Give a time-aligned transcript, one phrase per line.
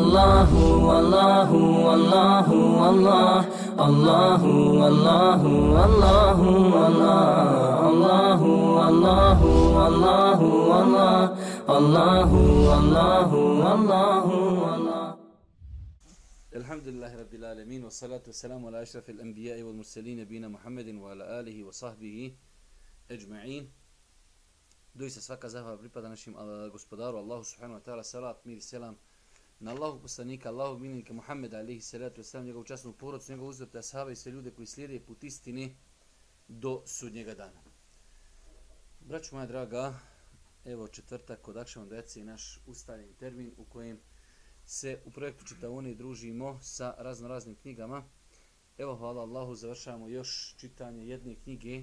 [0.00, 0.50] الله
[0.88, 1.50] والله
[1.86, 2.48] والله
[2.82, 3.40] والله
[3.88, 4.42] الله
[4.80, 5.42] والله والله
[5.84, 6.38] والله
[7.90, 8.40] الله
[8.78, 9.40] والله
[9.90, 10.40] والله
[11.78, 12.30] الله
[12.70, 13.30] والله
[13.64, 14.26] والله
[14.64, 15.08] والله
[16.60, 22.34] الحمد لله رب العالمين والصلاة والسلام على أشرف الأنبياء والمرسلين نبينا محمد وعلى آله وصحبه
[23.10, 23.64] أجمعين
[24.94, 28.96] دويس سفاكا زهرة بريبا دانشيم على غسبدار والله سبحانه وتعالى سلام مير سلام
[29.60, 34.10] na Allahu poslanika, Allahu minika Muhammeda alihi salatu wasalam, njegovu časnu porodcu, njegovu uzvrte ashaba
[34.10, 35.74] i sve ljude koji slijede put istine
[36.48, 37.60] do sudnjega dana.
[39.00, 39.98] Braću moja draga,
[40.64, 44.00] evo četvrtak kod Akšavom deci naš ustaljen termin u kojem
[44.66, 48.04] se u projektu Čitavone družimo sa razno raznim knjigama.
[48.78, 51.82] Evo, hvala Allahu, završavamo još čitanje jedne knjige,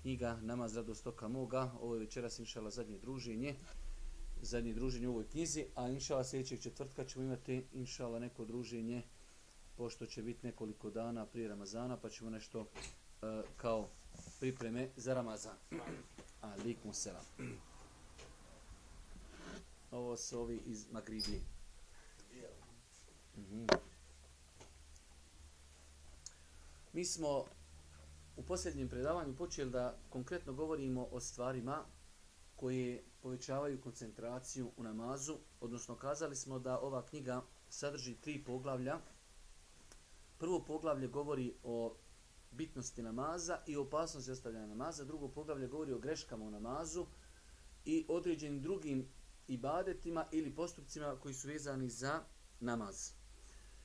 [0.00, 1.72] knjiga Namaz radostoka moga.
[1.80, 3.56] Ovo je večeras inšala zadnje druženje,
[4.46, 9.02] zadnje druženje u ovoj knjizi, a inšala sljedećeg četvrtka ćemo imati inšala neko druženje,
[9.76, 12.68] pošto će biti nekoliko dana prije Ramazana, pa ćemo nešto uh,
[13.56, 13.88] kao
[14.40, 15.56] pripreme za Ramazan.
[16.40, 17.24] Alikum selam.
[19.90, 21.40] Ovo su ovi iz Magribije.
[23.36, 23.78] Mm -hmm.
[26.92, 27.44] Mi smo
[28.36, 31.84] u posljednjem predavanju počeli da konkretno govorimo o stvarima
[32.56, 38.98] koje povećavaju koncentraciju u namazu, odnosno kazali smo da ova knjiga sadrži tri poglavlja.
[40.38, 41.96] Prvo poglavlje govori o
[42.50, 47.06] bitnosti namaza i opasnosti ostavljanja namaza, drugo poglavlje govori o greškama u namazu
[47.84, 49.08] i određenim drugim
[49.48, 52.22] ibadetima ili postupcima koji su vezani za
[52.60, 53.10] namaz.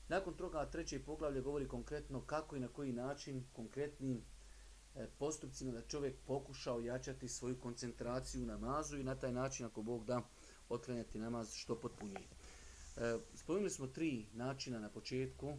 [0.07, 4.21] Nakon toga treće poglavlje govori konkretno kako i na koji način konkretnim
[4.95, 9.81] E, postupcima da čovjek pokuša ojačati svoju koncentraciju na namazu i na taj način ako
[9.81, 10.21] Bog da
[10.69, 12.27] otklanjati namaz što potpunije.
[12.97, 15.57] E, spomenuli smo tri načina na početku.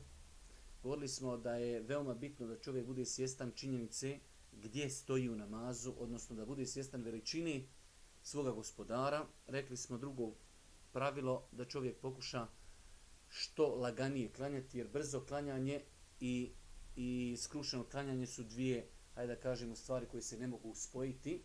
[0.83, 4.19] Govorili smo da je veoma bitno da čovjek bude svjestan činjenice
[4.53, 7.69] gdje stoji u namazu, odnosno da bude svjestan veličini
[8.23, 9.27] svoga gospodara.
[9.47, 10.33] Rekli smo drugo
[10.92, 12.47] pravilo da čovjek pokuša
[13.29, 15.83] što laganije klanjati, jer brzo klanjanje
[16.21, 16.53] i,
[16.97, 21.45] i skrušeno klanjanje su dvije hajde da kažemo, stvari koje se ne mogu spojiti.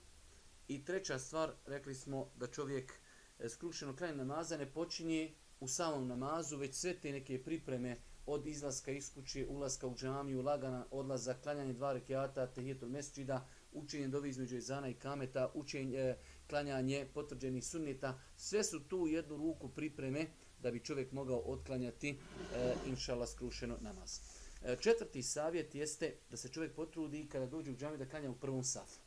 [0.68, 2.94] I treća stvar, rekli smo da čovjek
[3.40, 8.48] e, skrušeno kraj namaza ne počinje u samom namazu, već sve te neke pripreme od
[8.48, 14.30] izlaska iz kuće, ulaska u džamiju, lagana odlaza, klanjanje dva rekiata, tehijetul mesčida, učenje dovi
[14.30, 16.18] između izana i kameta, učenje, e,
[16.50, 20.28] klanjanje potvrđenih sunnita, sve su tu u jednu ruku pripreme
[20.62, 24.37] da bi čovjek mogao otklanjati e, inšala skrušeno namaz.
[24.64, 28.36] E, četvrti savjet jeste da se čovjek potrudi kada dođe u džami da klanja u
[28.36, 29.00] prvom safu.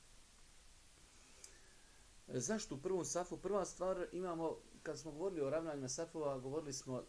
[2.28, 3.36] E, zašto u prvom safu?
[3.36, 7.04] Prva stvar imamo, kad smo govorili o ravnanjima safova, govorili smo uh,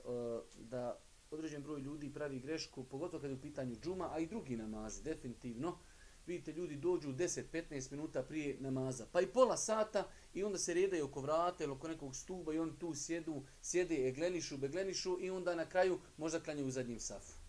[0.59, 0.99] da
[1.31, 5.03] određen broj ljudi pravi grešku, pogotovo kada je u pitanju džuma, a i drugi namazi,
[5.03, 5.77] definitivno.
[6.25, 11.05] Vidite, ljudi dođu 10-15 minuta prije namaza, pa i pola sata i onda se redaju
[11.05, 15.55] oko vrata ili oko nekog stuba i oni tu sjedu, sjede, eglenišu, beglenišu i onda
[15.55, 17.40] na kraju možda klanjaju u zadnjim safu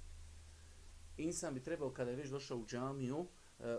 [1.16, 3.26] insan bi trebao kada je već došao u džamiju,
[3.60, 3.78] e,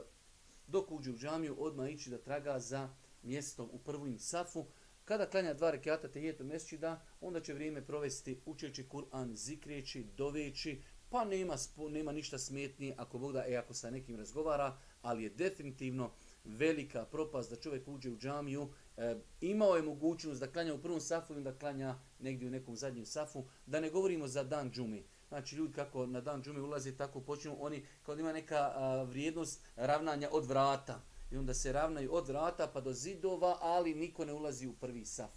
[0.67, 2.89] dok uđe u džamiju, odmah ići da traga za
[3.23, 4.65] mjestom u prvim safu.
[5.05, 11.25] Kada klanja dva rekiata tehijetu mesčida, onda će vrijeme provesti učeći Kur'an, zikrijeći, doveći, pa
[11.25, 11.55] nema,
[11.89, 16.11] nema ništa smetnije ako Bog da, e, ako sa nekim razgovara, ali je definitivno
[16.43, 20.99] velika propast da čovjek uđe u džamiju, e, imao je mogućnost da klanja u prvom
[20.99, 25.03] safu ili da klanja negdje u nekom zadnjem safu, da ne govorimo za dan džumi
[25.33, 29.03] znači ljudi kako na dan džume ulaze, tako počinu oni, kao da ima neka a,
[29.03, 31.01] vrijednost ravnanja od vrata.
[31.31, 35.05] I onda se ravnaju od vrata pa do zidova, ali niko ne ulazi u prvi
[35.05, 35.31] saf.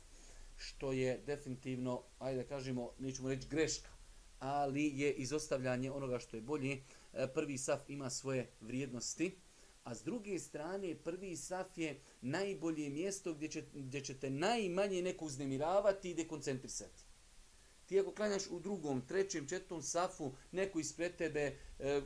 [0.57, 3.89] Što je definitivno, ajde da kažemo, nećemo reći greška,
[4.39, 6.83] ali je izostavljanje onoga što je bolje.
[7.13, 9.39] E, prvi saf ima svoje vrijednosti,
[9.85, 15.25] a s druge strane prvi saf je najbolje mjesto gdje, će, gdje ćete najmanje neko
[15.25, 17.06] uznemiravati i dekoncentrisati.
[17.87, 22.01] Ti ako klanjaš u drugom, trećem, četvrtom safu, neko ispred tebe e,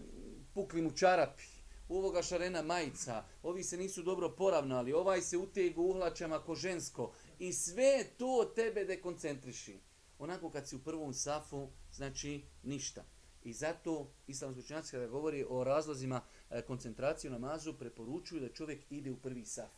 [0.55, 1.43] pukli mu čarapi,
[1.88, 7.12] u ovoga šarena majica, ovi se nisu dobro poravnali, ovaj se utegu uhlačama ko žensko
[7.38, 9.81] i sve to tebe dekoncentriši.
[10.19, 13.05] Onako kad si u prvom safu, znači ništa.
[13.43, 18.81] I zato islamski učenjaci kada govori o razlozima e, koncentracije u namazu, preporučuju da čovjek
[18.91, 19.71] ide u prvi saf.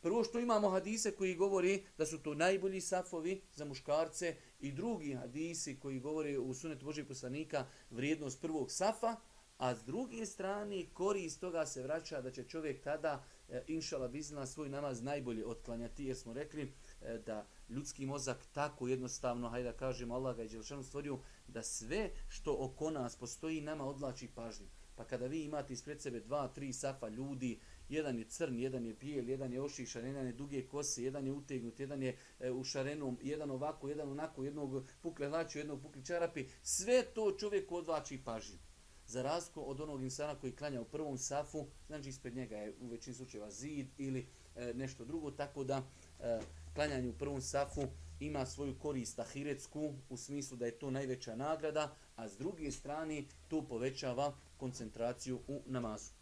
[0.00, 5.14] Prvo što imamo hadise koji govori da su to najbolji safovi za muškarce i drugi
[5.14, 9.16] hadisi koji govore u sunetu Božeg poslanika vrijednost prvog safa,
[9.58, 14.46] a s druge strane korist toga se vraća da će čovjek tada, e, inšala bizna,
[14.46, 16.72] svoj namaz najbolje otklanjati, jer smo rekli
[17.02, 21.18] e, da ljudski mozak tako jednostavno, hajde da kažemo, Allah ga je Đelšanu stvorio,
[21.48, 24.66] da sve što oko nas postoji nama odlači pažnju.
[24.96, 27.58] Pa kada vi imate ispred sebe dva, tri safa ljudi,
[27.92, 31.32] jedan je crn, jedan je bijel, jedan je ošišan, jedan je duge kose, jedan je
[31.32, 36.04] utegnut, jedan je e, u šarenom, jedan ovako, jedan onako, jednog pukle hlaču, jednog pukle
[36.04, 38.58] čarapi, sve to čovjek odvlači pažnju.
[39.06, 42.88] Za razliku od onog insana koji klanja u prvom safu, znači ispred njega je u
[42.88, 45.82] većini slučajeva zid ili e, nešto drugo, tako da
[46.20, 46.40] e,
[46.74, 47.82] klanjanje u prvom safu
[48.20, 53.24] ima svoju korist ahiretsku u smislu da je to najveća nagrada, a s druge strane
[53.48, 56.21] to povećava koncentraciju u namazu.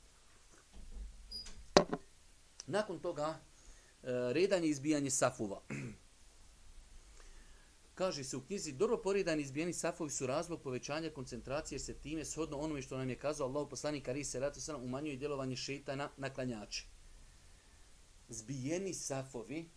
[2.71, 3.41] Nakon toga,
[4.03, 5.63] e, redanje i izbijanje safova.
[7.95, 12.25] Kaže se u knjizi, dobro poredani izbijeni safovi su razlog povećanja koncentracije, jer se time
[12.25, 16.11] shodno onome što nam je kazao Allah poslanik Ali se ratu sana umanjuje djelovanje šeitana
[16.17, 16.87] na klanjače.
[18.29, 19.71] Zbijeni safovi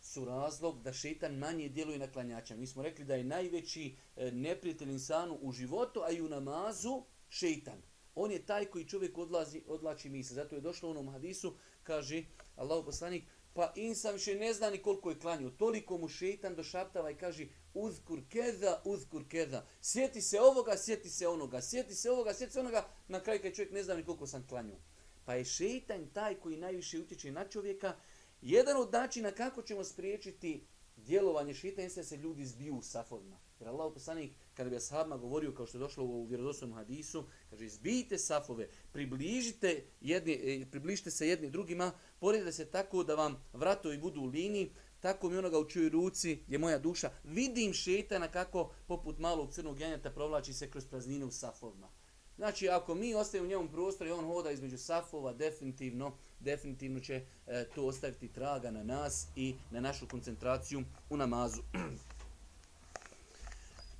[0.00, 2.56] su razlog da šeitan manje djeluje na klanjača.
[2.56, 7.04] Mi smo rekli da je najveći e, neprijatelj insanu u životu, a i u namazu
[7.28, 7.82] šeitan.
[8.14, 10.34] On je taj koji čovjek odlazi, odlači misle.
[10.34, 11.56] Zato je došlo u onom hadisu,
[11.88, 12.24] kaže
[12.56, 13.24] Allahu poslanik,
[13.54, 15.50] pa insan više ne zna ni koliko je klanio.
[15.50, 19.62] Toliko mu šeitan došaptava i kaže uzkur keza, uzkur keza.
[19.80, 22.88] Sjeti se ovoga, sjeti se onoga, sjeti se ovoga, sjeti se onoga.
[23.08, 24.76] Na kraju kad čovjek ne zna ni koliko sam klanio.
[25.24, 27.96] Pa je šeitan taj koji najviše utječe na čovjeka.
[28.42, 33.47] Jedan od načina kako ćemo spriječiti djelovanje šeitan jeste se ljudi zbiju u safovima.
[33.60, 37.64] Jer Allah poslanik kada bi ashabima govorio kao što je došlo u vjerodostojnom hadisu, kaže
[37.64, 43.98] izbijte safove, približite, jedni, e, približite se jedni drugima, poredite se tako da vam vratovi
[43.98, 47.10] budu u liniji, tako mi onoga u čujoj ruci je moja duša.
[47.24, 51.88] Vidim šetana kako poput malog crnog janjata provlači se kroz praznine u safovima.
[52.36, 57.14] Znači, ako mi ostavimo u njemu prostor i on hoda između safova, definitivno, definitivno će
[57.46, 61.62] e, to ostaviti traga na nas i na našu koncentraciju u namazu.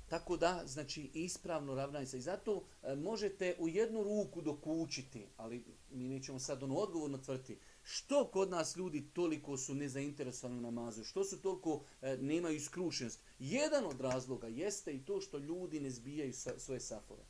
[0.09, 2.17] Tako da, znači, ispravno ravnanje se.
[2.17, 7.57] I zato e, možete u jednu ruku dokučiti, ali mi nećemo sad ono odgovorno tvrti,
[7.83, 13.19] što kod nas ljudi toliko su nezainteresovani u namazu, što su toliko e, nemaju iskrušenost.
[13.39, 17.23] Jedan od razloga jeste i to što ljudi ne zbijaju sa, svoje safove.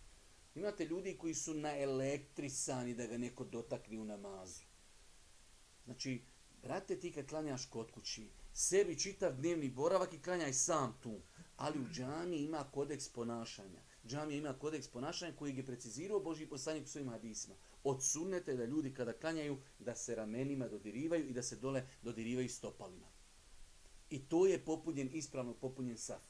[0.56, 4.64] Imate ljudi koji su naelektrisani da ga neko dotakne u namazu.
[5.86, 6.22] Znači,
[6.62, 11.22] brate, ti kad klanjaš kod kući, sebi čitav dnevni boravak i klanjaj sam tu
[11.60, 13.82] ali u džami ima kodeks ponašanja.
[14.08, 17.56] Džamija ima kodeks ponašanja koji je precizirao Boži poslanik u svojim hadisima.
[17.84, 22.50] Od sunnete da ljudi kada klanjaju da se ramenima dodirivaju i da se dole dodirivaju
[22.50, 23.08] stopalima.
[24.10, 26.24] I to je popunjen, ispravno popunjen saf.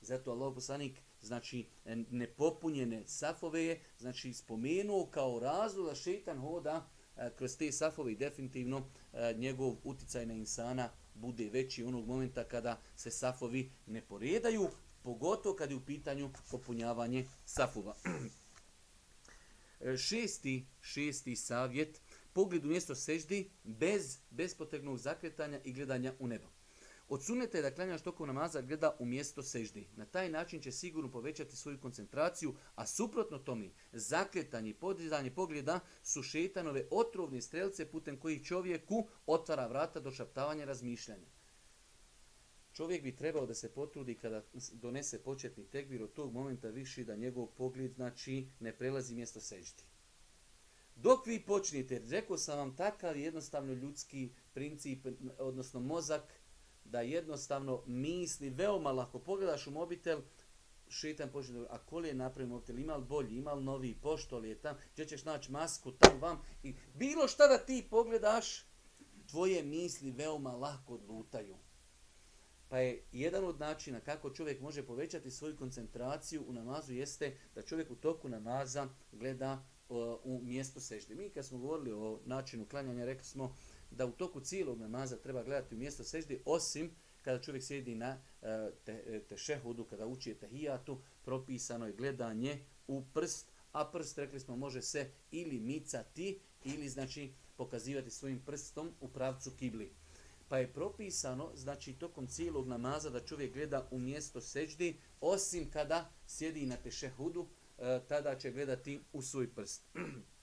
[0.00, 1.66] Zato Allah poslanik, znači
[2.10, 8.16] nepopunjene safove je, znači spomenuo kao razlog da šetan hoda e, kroz te safove i
[8.16, 14.68] definitivno e, njegov uticaj na insana bude veći onog momenta kada se safovi ne poredaju,
[15.02, 17.96] pogotovo kad je u pitanju popunjavanje safova.
[19.84, 22.00] E, šesti, šesti savjet,
[22.32, 26.46] pogled u mjesto seždi bez bespotrebnog zakretanja i gledanja u nebo.
[27.12, 29.86] Od suneta je da klanjaš tokom namaza gleda u mjesto seždi.
[29.96, 35.80] Na taj način će sigurno povećati svoju koncentraciju, a suprotno tome, zakretanje i podizanje pogleda
[36.02, 41.26] su šetanove otrovne strelce putem kojih čovjeku otvara vrata do šaptavanja razmišljanja.
[42.72, 47.16] Čovjek bi trebao da se potrudi kada donese početni tekbir od tog momenta više da
[47.16, 49.82] njegov pogled znači ne prelazi mjesto seždi.
[50.96, 55.06] Dok vi počnete, rekao sam vam takav jednostavno ljudski princip,
[55.38, 56.22] odnosno mozak,
[56.92, 59.18] da jednostavno misli veoma lako.
[59.18, 60.20] Pogledaš u mobitel,
[60.88, 64.48] šitan počne a koli je napravio mobitel, ima li bolji, ima li novi, pošto li
[64.48, 66.38] je tam, gdje ćeš naći masku, tam, vam.
[66.62, 68.64] I bilo šta da ti pogledaš,
[69.26, 71.56] tvoje misli veoma lako odlutaju.
[72.68, 77.62] Pa je jedan od načina kako čovjek može povećati svoju koncentraciju u namazu jeste da
[77.62, 81.14] čovjek u toku namaza gleda uh, u mjesto sežde.
[81.14, 83.54] Mi kad smo govorili o načinu klanjanja, rekli smo
[83.96, 86.90] da u toku cijelog namaza treba gledati u mjesto sežde, osim
[87.22, 93.04] kada čovjek sjedi na e, te, e, tešehudu, kada uči tahijatu, propisano je gledanje u
[93.14, 99.08] prst, a prst, rekli smo, može se ili micati, ili znači pokazivati svojim prstom u
[99.08, 99.92] pravcu kibli.
[100.48, 106.10] Pa je propisano, znači, tokom cijelog namaza da čovjek gleda u mjesto seđdi, osim kada
[106.26, 109.82] sjedi na tešehudu, e, tada će gledati u svoj prst.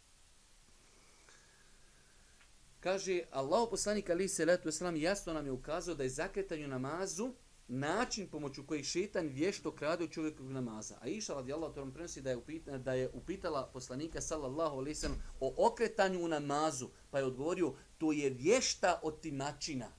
[2.79, 7.33] Kaže, Allah poslanik ali se letu eslam jasno nam je ukazao da je zakretanje namazu
[7.67, 10.97] način pomoću kojeg šetan vješto krade u čovjekovog namaza.
[11.01, 15.23] A iša radijallahu ta'ala prenosi da je, upitala, da je upitala poslanika sallallahu alaihi sallam
[15.39, 19.91] o okretanju u namazu, pa je odgovorio, to je vješta od timačina.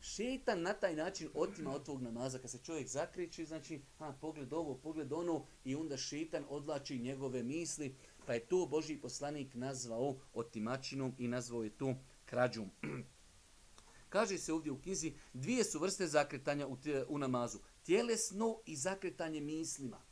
[0.00, 2.38] Šeitan na taj način otima od tvog namaza.
[2.38, 7.42] Kad se čovjek zakriči, znači, ha, pogled ovo, pogled ono, i onda šetan odlači njegove
[7.42, 7.94] misli,
[8.26, 12.70] pa je to Boži poslanik nazvao otimačinom i nazvao je to krađom.
[14.08, 16.76] Kaže se ovdje u knjizi, dvije su vrste zakretanja u,
[17.08, 17.58] u namazu.
[17.82, 20.02] Tjelesno i zakretanje mislima.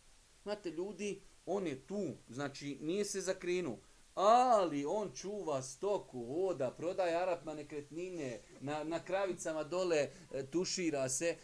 [0.43, 3.79] Znate, ljudi, on je tu, znači nije se zakrenuo,
[4.15, 11.37] ali on čuva stoku, voda, prodaje Arapma nekretnine, na, na kravicama dole e, tušira se,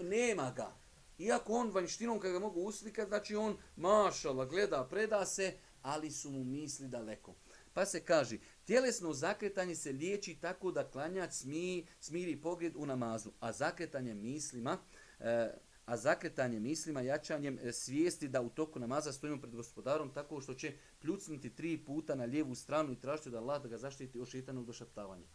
[0.00, 0.76] nema ga.
[1.18, 6.30] Iako on vanjštinom kada ga mogu uslikati, znači on mašala, gleda, preda se, ali su
[6.30, 7.34] mu misli daleko.
[7.74, 13.30] Pa se kaže, tjelesno zakretanje se liječi tako da klanjač smi, smiri pogled u namazu,
[13.40, 14.78] a zakretanje mislima,
[15.20, 15.50] e,
[15.84, 20.54] a zakretanje mislima jačanjem e, svijesti da u toku namaza stojimo pred gospodarom tako što
[20.54, 24.28] će pljucnuti tri puta na lijevu stranu i tražiti da Allah da ga zaštiti od
[24.28, 25.26] šitanog došaptavanja.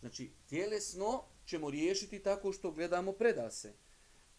[0.00, 3.72] Znači, tjelesno ćemo riješiti tako što gledamo predase,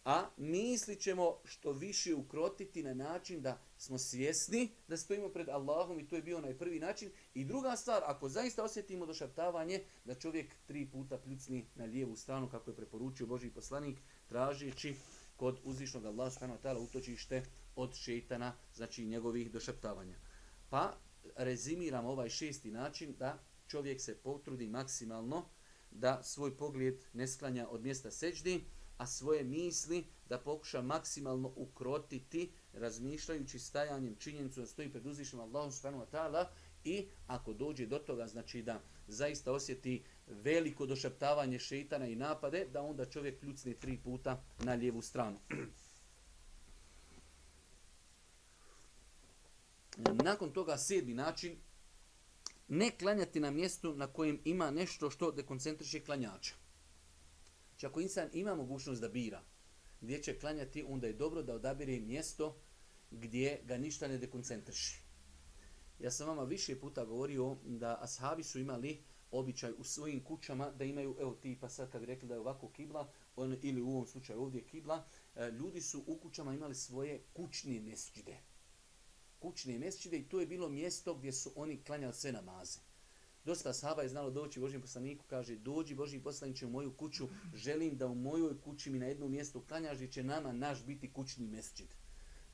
[0.08, 6.00] a misli ćemo što više ukrotiti na način da smo svjesni da stojimo pred Allahom
[6.00, 7.10] i to je bio onaj prvi način.
[7.34, 12.48] I druga stvar, ako zaista osjetimo došaptavanje, da čovjek tri puta pljucni na lijevu stranu
[12.50, 13.98] kako je preporučio Boži poslanik,
[14.28, 14.94] tražeći
[15.36, 17.42] kod uzvišnog Allaha subhanahu wa ta'ala utočište
[17.76, 20.16] od šeitana, znači njegovih došaptavanja.
[20.70, 20.96] Pa
[21.36, 25.48] rezimiram ovaj šesti način da čovjek se potrudi maksimalno
[25.90, 28.64] da svoj pogled ne sklanja od mjesta seđdi,
[28.98, 35.72] a svoje misli da pokuša maksimalno ukrotiti razmišljajući stajanjem činjenicu da stoji pred uzvišnom Allahom
[35.72, 36.46] subhanahu wa ta'ala
[36.84, 42.82] i ako dođe do toga, znači da zaista osjeti veliko došaptavanje šeitana i napade, da
[42.82, 45.38] onda čovjek kljucne tri puta na lijevu stranu.
[50.24, 51.56] Nakon toga sedmi način,
[52.68, 56.54] ne klanjati na mjestu na kojem ima nešto što dekoncentriše klanjača.
[57.78, 59.42] Znači ako insan ima mogućnost da bira
[60.00, 62.60] gdje će klanjati, onda je dobro da odabire mjesto
[63.10, 65.02] gdje ga ništa ne dekoncentriši.
[65.98, 70.84] Ja sam vama više puta govorio da ashabi su imali običaj u svojim kućama da
[70.84, 73.90] imaju, evo ti pa sad kad bi rekli da je ovako kibla, on, ili u
[73.90, 75.04] ovom slučaju ovdje kibla,
[75.34, 78.36] e, ljudi su u kućama imali svoje kućne mesđide.
[79.38, 82.87] Kućne mesđide i to je bilo mjesto gdje su oni klanjali sve namaze.
[83.48, 87.96] Dosta sahaba je znalo doći Božim poslaniku, kaže, dođi Boži poslaniće u moju kuću, želim
[87.96, 91.96] da u mojoj kući mi na jednom mjestu klanjaš, će nama naš biti kućni mesčit.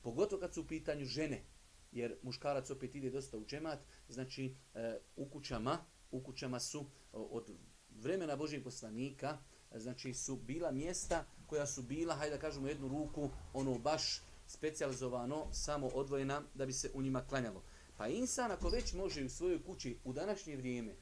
[0.01, 1.43] Pogotovo kad su u pitanju žene,
[1.91, 5.77] jer muškarac opet ide dosta u džemat, znači e, u kućama,
[6.11, 7.51] u kućama su od
[7.89, 9.37] vremena Božijeg poslanika,
[9.71, 14.21] e, znači su bila mjesta koja su bila, hajde da kažemo jednu ruku, ono baš
[14.47, 17.63] specijalizovano, samo odvojena da bi se u njima klanjalo.
[17.97, 20.95] Pa insan ako već može u svojoj kući u današnje vrijeme,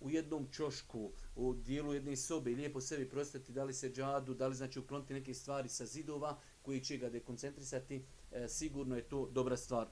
[0.00, 4.46] u jednom čošku, u dijelu jedne sobe, lijepo sebi prostati da li se džadu, da
[4.46, 9.28] li znači ukloniti neke stvari sa zidova koji će ga dekoncentrisati, e, sigurno je to
[9.30, 9.88] dobra stvar.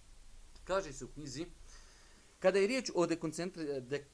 [0.68, 1.46] Kaže se u knjizi,
[2.44, 3.06] Kada je riječ o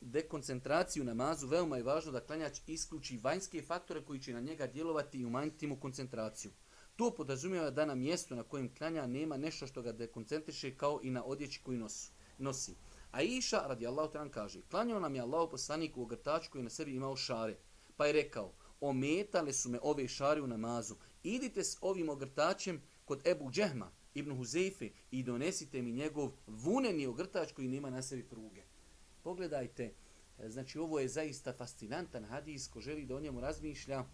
[0.01, 4.67] dekoncentraciji u namazu, veoma je važno da klanjač isključi vanjske faktore koji će na njega
[4.67, 6.51] djelovati i umanjiti mu koncentraciju.
[7.01, 11.11] To podrazumijeva da na mjestu na kojem klanja nema nešto što ga dekoncentriše kao i
[11.11, 11.79] na odjeći koji
[12.39, 12.75] nosi.
[13.11, 16.95] A Iša, radi Allah, kaže, klanjao nam je Allah poslanik u ogrtaču koji na sebi
[16.95, 17.57] imao šare.
[17.97, 23.27] Pa je rekao, ometale su me ove šare u namazu, idite s ovim ogrtačem kod
[23.27, 28.63] Ebu Džehma, Ibn Huzeife i donesite mi njegov vuneni ogrtač koji nema na sebi pruge.
[29.23, 29.95] Pogledajte,
[30.39, 34.05] e, znači ovo je zaista fascinantan hadis ko želi da o njemu razmišlja.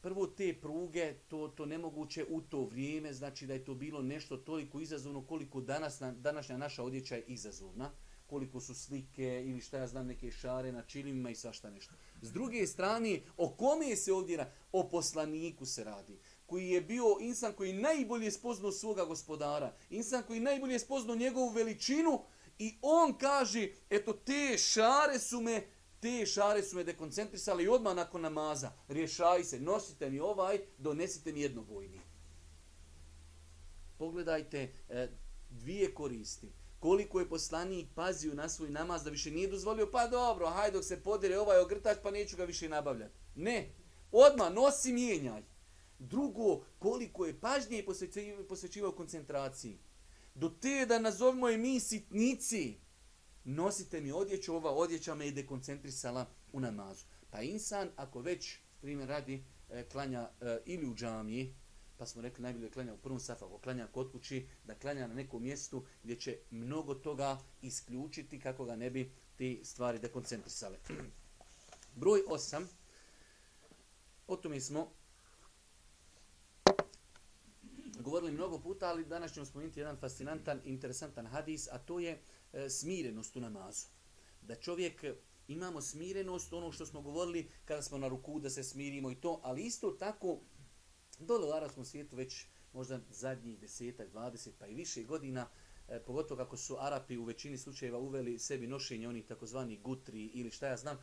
[0.00, 4.36] Prvo te pruge, to, to nemoguće u to vrijeme, znači da je to bilo nešto
[4.36, 7.90] toliko izazovno koliko danas, današnja naša odjeća je izazovna
[8.26, 11.94] koliko su slike ili šta ja znam neke šare na čilimima i svašta nešto.
[12.22, 14.52] S druge strane, o kome se ovdje?
[14.72, 16.18] O poslaniku se radi
[16.50, 22.22] koji je bio insan koji najbolje spoznao svoga gospodara, insan koji najbolje spoznao njegovu veličinu
[22.58, 25.62] i on kaže, eto te šare su me,
[26.00, 31.32] te šare su me dekoncentrisali i odmah nakon namaza, rješaj se, nosite mi ovaj, donesite
[31.32, 32.00] mi jednobojni.
[33.98, 35.08] Pogledajte e,
[35.50, 36.52] dvije koristi.
[36.78, 40.84] Koliko je poslanik pazio na svoj namaz da više nije dozvolio, pa dobro, hajde dok
[40.84, 43.14] se podire ovaj ogrtač, pa neću ga više nabavljati.
[43.34, 43.72] Ne,
[44.12, 45.42] odmah nosi mijenjaj.
[45.98, 47.84] Drugo, koliko je pažnje
[48.48, 49.78] posvećivao koncentraciji.
[50.34, 52.78] Do te da nazovimo je mi sitnici,
[53.44, 57.04] nosite mi odjeću, ova odjeća me je dekoncentrisala u namazu.
[57.30, 61.54] Pa insan, ako već, primjer radi, e, klanja e, ili u džamiji,
[61.96, 65.06] pa smo rekli najbolje da klanja u prvom safu, ako klanja kod kući, da klanja
[65.06, 70.78] na nekom mjestu gdje će mnogo toga isključiti kako ga ne bi ti stvari dekoncentrisale.
[72.00, 72.66] Broj 8.
[74.26, 74.92] O tome smo
[78.00, 82.20] govorili mnogo puta, ali danas ćemo spomenuti jedan fascinantan, interesantan hadis, a to je
[82.52, 83.86] e, smirenost u namazu.
[84.42, 85.14] Da čovjek e,
[85.48, 89.40] imamo smirenost, ono što smo govorili kada smo na ruku da se smirimo i to,
[89.42, 90.40] ali isto tako
[91.18, 95.48] dole u arabskom svijetu već možda zadnjih desetak, dvadeset pa i više godina,
[95.88, 100.50] e, pogotovo kako su Arapi u većini slučajeva uveli sebi nošenje onih takozvani gutri ili
[100.50, 100.98] šta ja znam,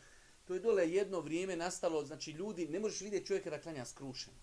[0.46, 4.38] to je dole jedno vrijeme nastalo, znači ljudi, ne možeš vidjeti čovjeka da klanja skrušeno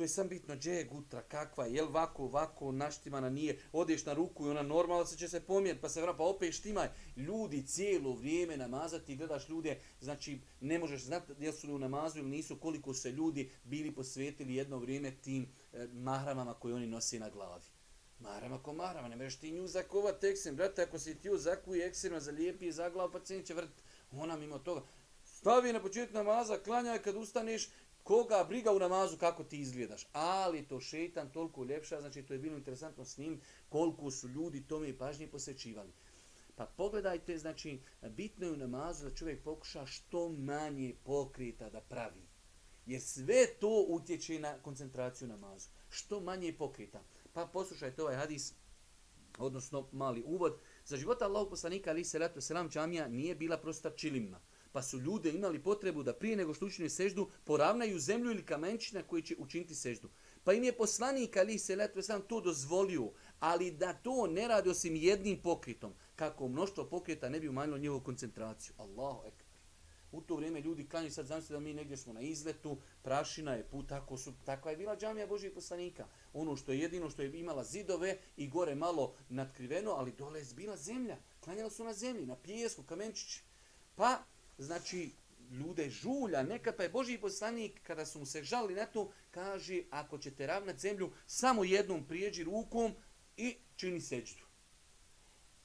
[0.00, 4.06] to je sam bitno, gdje je gutra, kakva je, jel vako, vako, naštimana nije, odeš
[4.06, 6.88] na ruku i ona normalno se će se pomijeti, pa se vrapa, pa opet štimaj.
[7.16, 12.18] Ljudi cijelo vrijeme namazati, gledaš ljude, znači ne možeš znati jel su li u namazu
[12.18, 17.18] ili nisu, koliko se ljudi bili posvetili jedno vrijeme tim eh, mahramama koje oni nosi
[17.18, 17.64] na glavi.
[18.20, 21.92] Marama ko marama, ne možeš ti nju zakovat eksim, brate, ako si ti u zakuje
[21.94, 24.82] za zalijepi i za glavu, pa će vrt, ona mimo toga.
[25.24, 27.68] Stavi na početku namaza, klanjaj kad ustaneš,
[28.10, 30.06] koga briga u namazu kako ti izgledaš.
[30.12, 34.66] Ali to šeitan toliko ljepša, znači to je bilo interesantno s njim, koliko su ljudi
[34.68, 35.92] tome i pažnje posvećivali.
[36.56, 42.22] Pa pogledajte, znači, bitno je u namazu da čovjek pokuša što manje pokrita da pravi.
[42.86, 45.68] Jer sve to utječe na koncentraciju namazu.
[45.88, 47.02] Što manje pokrita.
[47.32, 48.54] Pa poslušajte ovaj hadis,
[49.38, 50.58] odnosno mali uvod.
[50.84, 54.40] Za života Allahog poslanika, ali se ratu selam džamija, nije bila prosta čilimna
[54.72, 59.02] pa su ljude imali potrebu da prije nego što učine seždu poravnaju zemlju ili kamenčina
[59.02, 60.08] koji će učiniti seždu.
[60.44, 63.10] Pa im je poslanik Ali se leto sam to dozvolio,
[63.40, 68.00] ali da to ne radi osim jednim pokritom, kako mnoštvo pokreta ne bi umanjilo njegovu
[68.00, 68.74] koncentraciju.
[68.78, 69.50] Allahu ekber.
[70.12, 73.64] U to vrijeme ljudi klanjaju, sad znam da mi negdje smo na izletu, prašina je
[73.64, 76.06] put, tako su, takva je bila džamija Božih poslanika.
[76.32, 80.46] Ono što je jedino što je imala zidove i gore malo natkriveno, ali dole je
[80.56, 81.16] bila zemlja.
[81.40, 83.42] Klanjali su na zemlji, na pijesku, kamenčići.
[83.94, 84.24] Pa
[84.60, 85.10] znači,
[85.50, 86.42] ljude žulja.
[86.42, 90.46] Nekad pa je Boži poslanik, kada su mu se žali na to, kaže, ako ćete
[90.46, 92.94] ravnat zemlju, samo jednom prijeđi rukom
[93.36, 94.44] i čini seđu.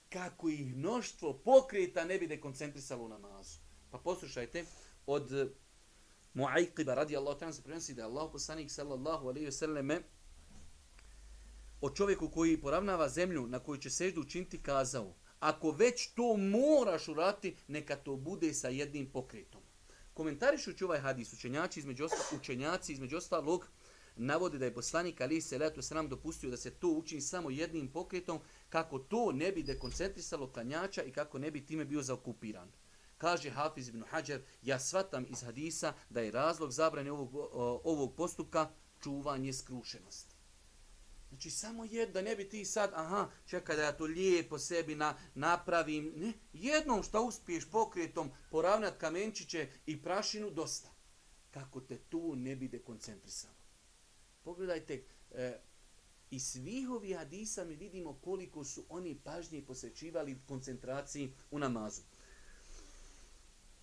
[0.09, 3.59] Kako ih mnoštvo pokreta ne bi dekoncentrisalo u namazu.
[3.91, 4.65] Pa poslušajte,
[5.05, 5.31] od
[6.33, 10.01] Mu'ajqiba radijallahu ta'ala se prenosi da je Allah poslanik sallallahu alaihi vseleme
[11.81, 17.07] o čovjeku koji poravnava zemlju na koju će seždu učiniti kazao ako već to moraš
[17.07, 19.61] urati, neka to bude sa jednim pokretom.
[20.13, 23.67] Komentarišući ovaj hadis, učenjaci između, osta, učenjaci između ostalog
[24.15, 27.49] navode da je poslanik Ali se letu se nam dopustio da se to učini samo
[27.49, 32.71] jednim pokretom, kako to ne bi dekoncentrisalo klanjača i kako ne bi time bio zaokupiran.
[33.17, 37.35] Kaže Hafiz ibn Hajar, ja svatam iz hadisa da je razlog zabrane ovog,
[37.83, 38.69] ovog postupka
[39.03, 40.34] čuvanje skrušenosti.
[41.35, 44.95] Znači samo jed, da ne bi ti sad, aha, čekaj da ja to lijepo sebi
[44.95, 46.13] na, napravim.
[46.15, 50.89] Ne, jednom što uspiješ pokretom poravnat kamenčiće i prašinu, dosta.
[51.51, 53.55] Kako te tu ne bi dekoncentrisalo.
[54.43, 55.59] Pogledajte, e,
[56.29, 62.01] i svih ovih hadisa mi vidimo koliko su oni pažnje posvećivali koncentraciji u namazu.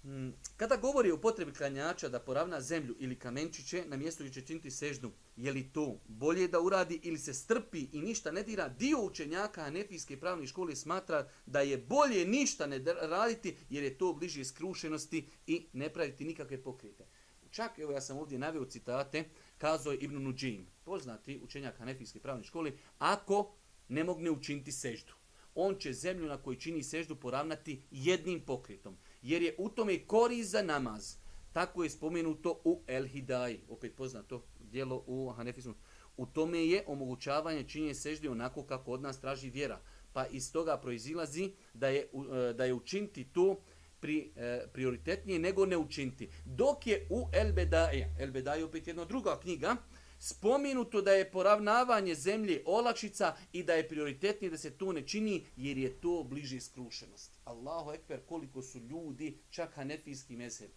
[0.04, 4.46] Mm, kada govori o potrebi klanjača da poravna zemlju ili kamenčiće na mjestu gdje će
[4.46, 8.68] činiti seždu, je li to bolje da uradi ili se strpi i ništa ne dira,
[8.68, 14.12] dio učenjaka Hanefijske pravne škole smatra da je bolje ništa ne raditi jer je to
[14.12, 17.06] bliže skrušenosti i ne praviti nikakve pokrete.
[17.50, 19.24] Čak, evo ja sam ovdje naveo citate,
[19.58, 23.54] kazao je Ibn Nuđin, poznati učenjak Hanefijske pravne škole, ako
[23.88, 25.12] ne mogne učiniti seždu,
[25.54, 30.44] on će zemlju na kojoj čini seždu poravnati jednim pokretom jer je u tome kori
[30.44, 31.16] za namaz.
[31.52, 35.74] Tako je spomenuto u El Hidaj, opet poznato dijelo u Hanefizmu.
[36.16, 39.80] U tome je omogućavanje činjenja sežde onako kako od nas traži vjera.
[40.12, 43.60] Pa iz toga proizilazi da je, e, da je učinti to
[44.00, 46.28] pri, e, prioritetnije nego ne učinti.
[46.44, 49.76] Dok je u El Bedai, El Bedai opet jedna druga knjiga,
[50.22, 55.46] spomenuto da je poravnavanje zemlje olakšica i da je prioritetnije da se to ne čini
[55.56, 57.38] jer je to bliže skrušenosti.
[57.44, 60.70] Allahu ekber koliko su ljudi, čak hanefijski mezheb.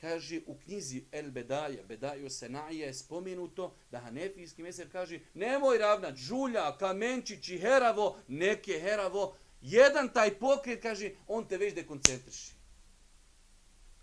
[0.00, 6.16] Kaže u knjizi El Bedaja, Bedaju Senaje je spomenuto da hanefijski mezheb kaže nemoj ravnat
[6.16, 12.57] žulja, kamenčići, heravo, neke heravo, jedan taj pokret kaže on te već dekoncentriši.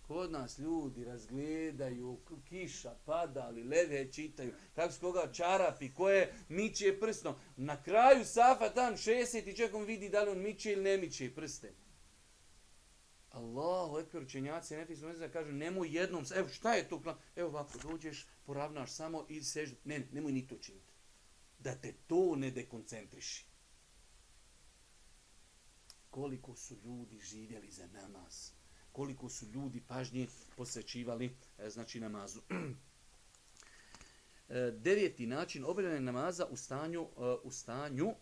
[0.08, 7.00] Kod nas ljudi razgledaju, kiša pada, ali leve čitaju, kako s koga čarapi, koje miče
[7.00, 7.40] prsno.
[7.58, 11.36] Na kraju safa tam 60 i čekom vidi da li on miče ili ne miče
[11.36, 11.74] prste.
[13.30, 17.16] Allahu ekber učenjaci, ne su kažu, nemoj jednom, evo šta je to?
[17.36, 20.94] Evo ovako, dođeš, poravnaš samo i sež, ne, ne, nemoj ni to činiti.
[21.60, 23.46] Da te to ne dekoncentriši.
[26.10, 28.52] Koliko su ljudi živjeli za namaz
[28.96, 30.28] koliko su ljudi pažnje
[30.58, 32.42] posvećivali e, znači namazu.
[34.50, 38.14] E, deveti način obavljanja namaza u stanju, e, u stanju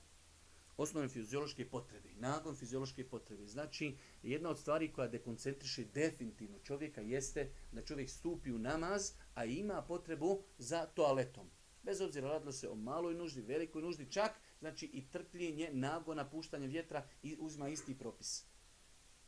[0.78, 3.48] osnovne fiziološke potrebe, nakon fiziološke potrebe.
[3.48, 9.46] Znači, jedna od stvari koja dekoncentriše definitivno čovjeka jeste da čovjek stupi u namaz, a
[9.46, 11.50] ima potrebu za toaletom.
[11.84, 16.68] Bez obzira radilo se o maloj nuždi, velikoj nuždi, čak znači i trpljenje, nago napuštanje
[16.68, 18.46] vjetra i uzma isti propis.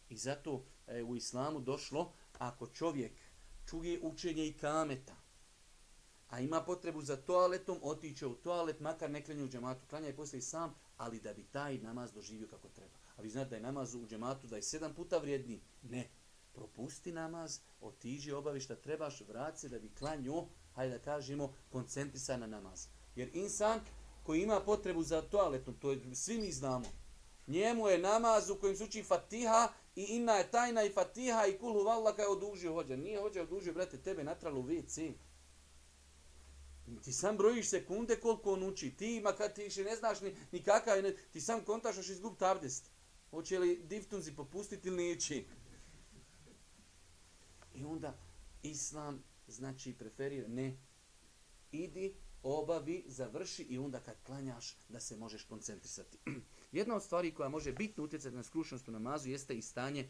[0.09, 3.11] I zato e, u islamu došlo, ako čovjek
[3.69, 5.15] čuje učenje i kameta,
[6.29, 10.15] a ima potrebu za toaletom, otiće u toalet, makar ne klanje u džematu, klanja i
[10.15, 12.93] poslije sam, ali da bi taj namaz doživio kako treba.
[13.15, 15.61] A vi znate da je namaz u džematu da je sedam puta vrijedni.
[15.83, 16.09] Ne.
[16.53, 22.37] Propusti namaz, otiži, obavi šta trebaš, vrati se da bi klanju, hajde da kažemo, koncentrisa
[22.37, 22.87] na namaz.
[23.15, 23.79] Jer insan
[24.23, 26.85] koji ima potrebu za toaletom, to je, svi mi znamo,
[27.47, 31.57] njemu je namaz u kojem se uči fatiha i ina je tajna i fatiha i
[31.57, 32.95] kulhu valla kao odužio hođa.
[32.95, 35.13] Nije hođa odužio, brate, tebe natralo u WC.
[37.03, 38.91] Ti sam brojiš sekunde koliko on uči.
[38.97, 42.37] Ti ima kad ti više ne znaš ni, ni kakav, ne, ti sam kontašaš izgub
[42.37, 42.91] tabdest.
[43.29, 45.43] Hoće li diftunzi popustiti ili neće?
[47.75, 48.17] I onda
[48.63, 50.77] islam znači preferira ne
[51.71, 56.17] idi, obavi, završi i onda kad klanjaš da se možeš koncentrisati.
[56.71, 60.09] Jedna od stvari koja može bitno utjecati na skrušenost u namazu jeste i stanje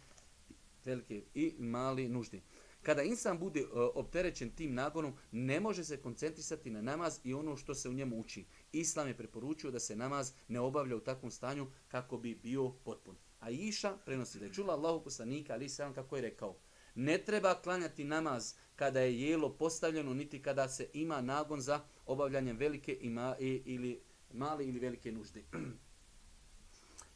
[0.86, 2.42] velike i mali nuždi.
[2.82, 7.58] Kada insan bude uh, opterećen tim nagonom, ne može se koncentrisati na namaz i ono
[7.58, 8.46] što se u njemu uči.
[8.72, 13.16] Islam je preporučio da se namaz ne obavlja u takvom stanju kako bi bio potpun.
[13.40, 16.58] A Iša prenosi da je čula Allahu poslanika, ali sam kako je rekao,
[16.96, 22.54] ne treba klanjati namaz kada je jelo postavljeno, niti kada se ima nagon za obavljanje
[22.54, 24.02] velike ima, i, ili
[24.34, 25.44] male ili velike nužde.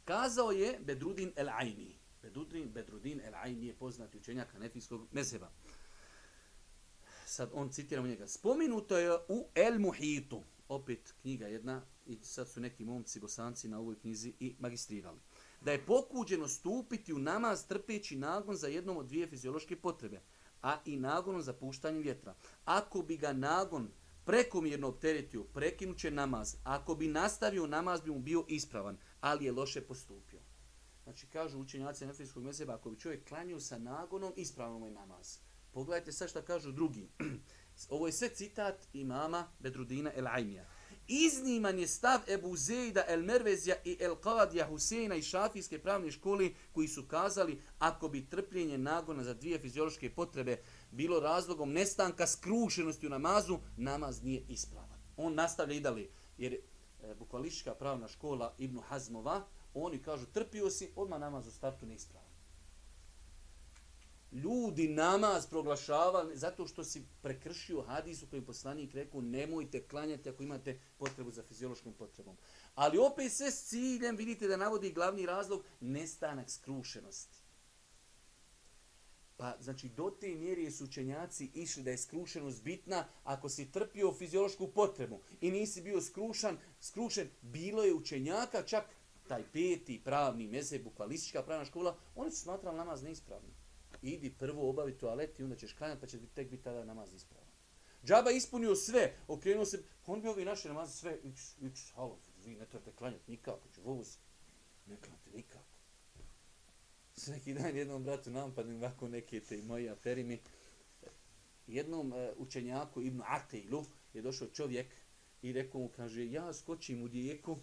[0.05, 1.91] Kazao je Bedrudin el-Ajni.
[2.21, 5.51] Bedrudin, Bedrudin el-Ajni je poznati učenjak Hanefijskog mezheba.
[7.25, 8.27] Sad on citiramo njega.
[8.27, 10.43] Spominuto je u El Muhitu.
[10.67, 15.19] Opet knjiga jedna i sad su neki momci bosanci na ovoj knjizi i magistrirali.
[15.61, 20.21] Da je pokuđeno stupiti u namaz trpeći nagon za jednom od dvije fiziološke potrebe,
[20.61, 22.35] a i nagonom za puštanje vjetra.
[22.65, 23.91] Ako bi ga nagon
[24.25, 26.55] prekomjerno opteretio, prekinuće namaz.
[26.63, 30.39] Ako bi nastavio namaz, bi mu bio ispravan, ali je loše postupio.
[31.03, 35.37] Znači, kažu učenjaci nefijskog meseba, ako bi čovjek klanio sa nagonom, ispravno mu je namaz.
[35.71, 37.09] Pogledajte sad šta kažu drugi.
[37.89, 40.65] Ovo je sve citat imama Bedrudina El Ajmija.
[41.11, 46.49] Izniman je stav Ebu Zejda El Mervezija i El Qadija Huseina i šafijske pravne škole
[46.71, 53.07] koji su kazali ako bi trpljenje nagona za dvije fiziološke potrebe bilo razlogom nestanka skrušenosti
[53.07, 54.99] u namazu, namaz nije ispravan.
[55.17, 56.59] On nastavlja i dalje, jer e,
[57.15, 62.28] bukvalistička pravna škola Ibn Hazmova, oni kažu trpio si, odmah namaz u startu neispravan.
[64.31, 70.43] Ljudi namaz proglašavali zato što si prekršio hadis u kojem poslanik rekao nemojte klanjati ako
[70.43, 72.37] imate potrebu za fiziološkom potrebom.
[72.75, 77.39] Ali opet sve s ciljem vidite da navodi glavni razlog nestanak skrušenosti.
[79.37, 84.13] Pa, znači, do te mjeri su učenjaci išli da je skrušenost bitna ako si trpio
[84.13, 88.85] fiziološku potrebu i nisi bio skrušan, skrušen, bilo je učenjaka, čak
[89.27, 93.58] taj peti pravni meze, bukvalistička pravna škola, oni su smatrali namaz neispravnim.
[94.01, 97.49] Idi prvo obavi toalet i onda ćeš klanjati pa će tek biti tada namaz ispravan.
[98.05, 102.55] Džaba ispunio sve, okrenuo se, on bi ovi naše namaze sve, ić, ić, halo, vi
[102.55, 104.17] ne trebate klanjati nikako, ću voz,
[104.85, 105.69] ne klanjate nikako
[107.19, 110.39] svaki dan jednom bratu napadnim ovako neke te moji aferi mi.
[111.67, 114.87] Jednom uh, učenjaku Ibn Ateilu je došao čovjek
[115.41, 117.57] i rekao mu, kaže, ja skočim u rijeku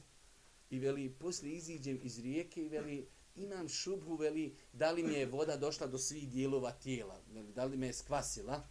[0.70, 5.27] i veli, poslije iziđem iz rijeke i veli, imam šubhu, veli, da li mi je
[5.27, 8.62] voda došla do svih dijelova tijela, veli, da li me je skvasila.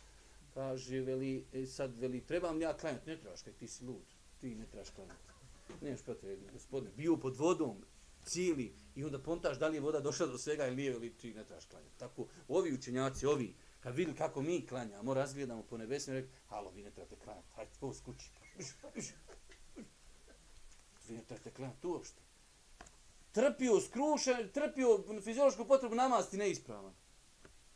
[0.53, 4.05] Kaže, veli, e, sad, veli, trebam ja klanjati, ne trebaš, kaj ti si lud,
[4.41, 5.19] ti ne trebaš klanjati.
[5.81, 7.83] Nemaš potrebe, gospodine, bio pod vodom,
[8.25, 11.33] cijeli i onda pontaš da li je voda došla do svega ili nije ili ti
[11.33, 11.99] ne trebaš klanjati.
[11.99, 16.83] Tako, ovi učenjaci, ovi, kad vidi kako mi klanjamo, razgledamo po nebesima rekli, halo, vi
[16.83, 18.29] ne trebate klanjati, hajde, po skući.
[21.07, 22.21] Vi ne trebate klanjati uopšte.
[23.35, 26.93] Trpio skrušen, trpio fiziološku potrebu namasti neispravan.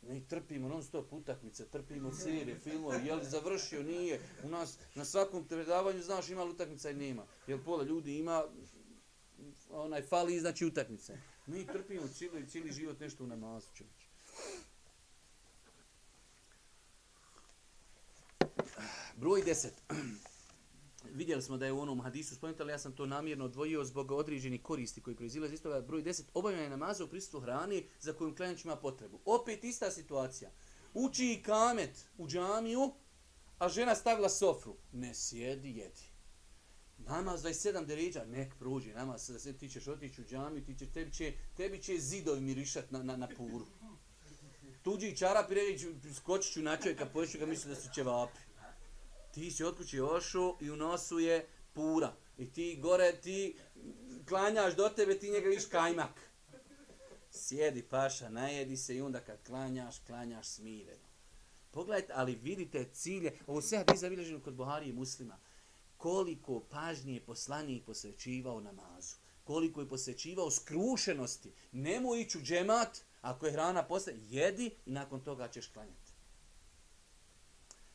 [0.02, 4.20] Mi trpimo non stop utakmice, trpimo serije, filmove, je li završio, nije.
[4.44, 7.26] U nas na svakom predavanju znaš ima li utakmica i nema.
[7.46, 8.44] Jer pola ljudi ima,
[9.70, 11.18] onaj fali znači utakmice.
[11.46, 14.06] Mi trpimo cijeli, cijeli život nešto u namazu, čovječ.
[19.16, 19.68] Broj 10
[21.04, 24.10] vidjeli smo da je u onom hadisu spomenuto, ali ja sam to namjerno odvojio zbog
[24.10, 25.80] određenih koristi koji proizilaze iz toga.
[25.80, 26.22] Broj 10.
[26.34, 29.20] Obavljanje namaza u prisutstvu hrane za kojom klanjač ima potrebu.
[29.24, 30.50] Opet ista situacija.
[30.94, 32.92] Uči i kamet u džamiju,
[33.58, 34.76] a žena stavila sofru.
[34.92, 36.10] Ne sjedi, jedi.
[36.98, 38.94] Namaz 27 deređa, nek prođe.
[38.94, 42.40] Namaz da se ti ćeš otići u džamiju, ti će, tebi, će, tebi će zidovi
[42.40, 43.66] mirišat na, na, na puru.
[44.82, 48.49] Tuđi čarap i reći, skočit ću na čovjeka, pojeću ga, misli da su ćevapi
[49.32, 52.12] ti si od kuće ošao i u nosu je pura.
[52.38, 53.56] I ti gore, ti
[54.28, 56.30] klanjaš do tebe, ti njega viš kajmak.
[57.30, 61.10] Sjedi paša, najedi se i onda kad klanjaš, klanjaš smireno.
[61.70, 65.38] Pogledajte, ali vidite cilje, ovo sve je zabilježeno kod Buhari i muslima,
[65.96, 73.46] koliko pažnje je poslanik posvećivao namazu, koliko je posvećivao skrušenosti, nemoj ići u džemat, ako
[73.46, 76.09] je hrana posle, jedi i nakon toga ćeš klanjati.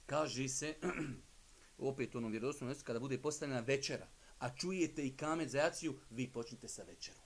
[0.05, 0.75] Kaže se,
[1.77, 4.07] opet u onom vjerodostojnom mjestu, kada bude postavljena večera,
[4.39, 7.21] a čujete i kamet za jaciju, vi počnite sa večerom.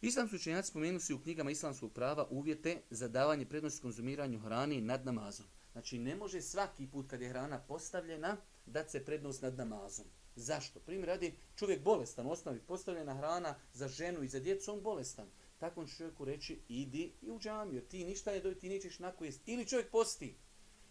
[0.00, 5.06] Islamski učenjaci spomenu su u knjigama islamskog prava uvjete za davanje prednosti konzumiranju hrane nad
[5.06, 5.46] namazom.
[5.72, 10.06] Znači, ne može svaki put kad je hrana postavljena, da se prednost nad namazom.
[10.36, 10.80] Zašto?
[10.80, 15.28] Primjer radi, čovjek bolestan, u osnovi postavljena hrana za ženu i za djecu, on bolestan.
[15.58, 19.40] Takvom čovjeku reći, idi i u džamiju, ti ništa ne doji, ti nećeš nakojest.
[19.46, 20.36] Ili čovjek posti,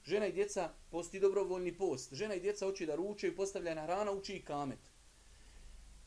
[0.05, 2.13] žena i djeca posti dobrovoljni post.
[2.13, 4.79] Žena i djeca hoće da ruče i postavljena hrana, uči i kamet.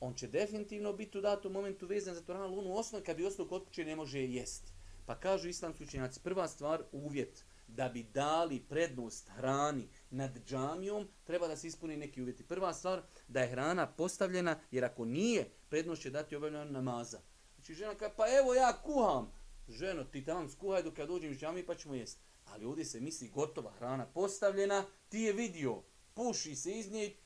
[0.01, 3.27] On će definitivno biti u datom momentu vezan za to hranu lunu osnovu, kad bi
[3.27, 4.73] ostao kod kuće ne može jesti.
[5.07, 11.49] Pa kažu islamski učenjaci, prva stvar, uvjet da bi dali prednost hrani nad džamijom, treba
[11.49, 12.45] da se ispuni neki uvjeti.
[12.45, 17.21] Prva stvar, da je hrana postavljena, jer ako nije, prednost će dati obavljeno namaza.
[17.55, 19.33] Znači žena kaže, pa evo ja kuham.
[19.69, 23.01] Ženo, ti tamo skuhaj dok ja dođem iz džamije pa ćemo jesti ali ovdje se
[23.01, 25.83] misli gotova hrana postavljena, ti je vidio,
[26.15, 27.17] puši se iz nje,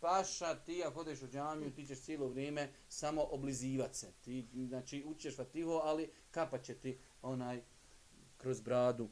[0.00, 4.12] paša, ti ako odeš u džamiju, ti ćeš cijelo vrijeme samo oblizivat se.
[4.20, 7.62] Ti, znači, učeš fatiho, ali kapa će ti onaj
[8.36, 9.08] kroz bradu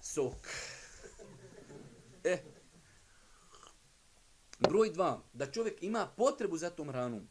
[0.00, 0.48] sok.
[2.24, 2.38] E,
[4.58, 7.28] broj dva, da čovjek ima potrebu za tom hranom.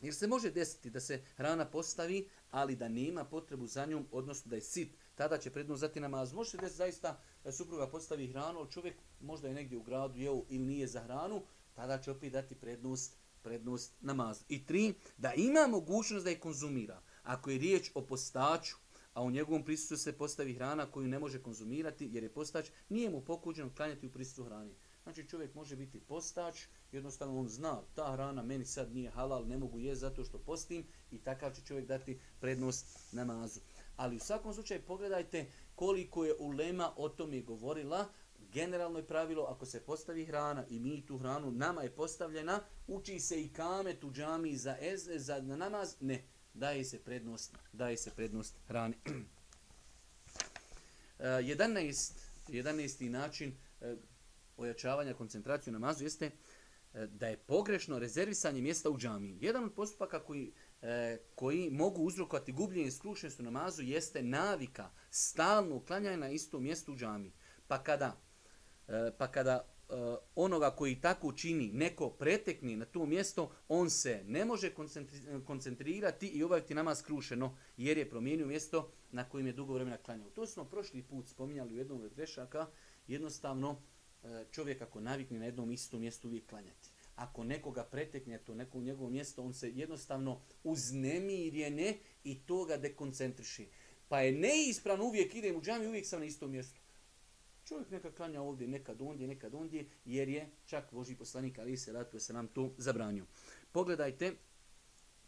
[0.00, 4.48] Jer se može desiti da se hrana postavi, ali da nema potrebu za njom, odnosno
[4.48, 6.32] da je sit, tada će prednost zati namaz.
[6.32, 10.18] Može se desiti zaista da supruga postavi hranu, ali čovjek možda je negdje u gradu
[10.18, 11.42] jeo ili nije za hranu,
[11.74, 14.44] tada će opet dati prednost, prednost namazu.
[14.48, 17.02] I tri, da ima mogućnost da je konzumira.
[17.22, 18.76] Ako je riječ o postaču,
[19.14, 23.10] a u njegovom prisutu se postavi hrana koju ne može konzumirati jer je postač, nije
[23.10, 24.74] mu pokuđeno klanjati u prisutu hrani.
[25.02, 26.60] Znači čovjek može biti postač,
[26.92, 30.86] jednostavno on zna, ta hrana meni sad nije halal, ne mogu jesti zato što postim
[31.10, 33.60] i takav će čovjek dati prednost namazu.
[33.96, 38.06] Ali u svakom slučaju pogledajte koliko je ulema o tom je govorila.
[38.52, 43.20] Generalno je pravilo, ako se postavi hrana i mi tu hranu, nama je postavljena, uči
[43.20, 46.24] se i kamet u džami za, ez, za namaz, ne,
[46.54, 48.94] daje se prednost, daje se prednost hrani.
[51.20, 52.12] E, 11.
[52.48, 53.08] 11.
[53.08, 53.96] način e,
[54.56, 56.30] ojačavanja koncentracije namazu jeste
[56.94, 59.38] E, da je pogrešno rezervisanje mjesta u džamiji.
[59.40, 65.76] Jedan od postupaka koji, e, koji mogu uzrokovati gubljenje skrušenosti u namazu jeste navika stalno
[65.76, 67.32] uklanjanje na istom mjestu u džamiji.
[67.66, 68.20] Pa kada,
[68.88, 69.94] e, pa kada e,
[70.34, 74.70] onoga koji tako čini neko pretekni na to mjesto, on se ne može
[75.46, 80.30] koncentrirati i obaviti namaz skrušeno jer je promijenio mjesto na kojim je dugo vremena klanjao.
[80.30, 82.66] To smo prošli put spominjali u jednom od grešaka,
[83.06, 83.82] jednostavno
[84.24, 86.88] E, čovjek ako navikne na jednom istom mjestu uvijek klanjati.
[87.16, 92.76] Ako nekoga pretekne to neko u njegovo mjesto, on se jednostavno uznemirjene i to ga
[92.76, 93.68] dekoncentriši.
[94.08, 96.80] Pa je neispravno uvijek idem u džami, uvijek sam na istom mjestu.
[97.64, 101.92] Čovjek neka klanja ovdje, nekad ondje, nekad ondje, jer je čak Boži poslanik, ali se
[101.92, 103.24] ratu se nam to zabranio.
[103.72, 104.32] Pogledajte,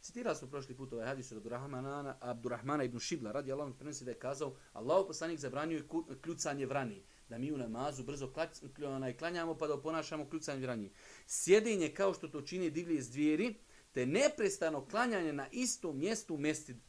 [0.01, 4.11] citirali smo prošli put ovaj hadis od Abdurrahmana, Abdurrahmana ibn Šibla, radi Allah, prenosi da
[4.11, 5.85] je kazao, Allah poslanik zabranio je
[6.23, 8.33] kljucanje vrani da mi u namazu brzo
[8.87, 10.91] onaj, klanjamo pa da ponašamo kljucanje vranje.
[11.27, 13.55] Sjedinje kao što to čini divlje zvijeri,
[13.93, 16.41] te neprestano klanjanje na istom mjestu u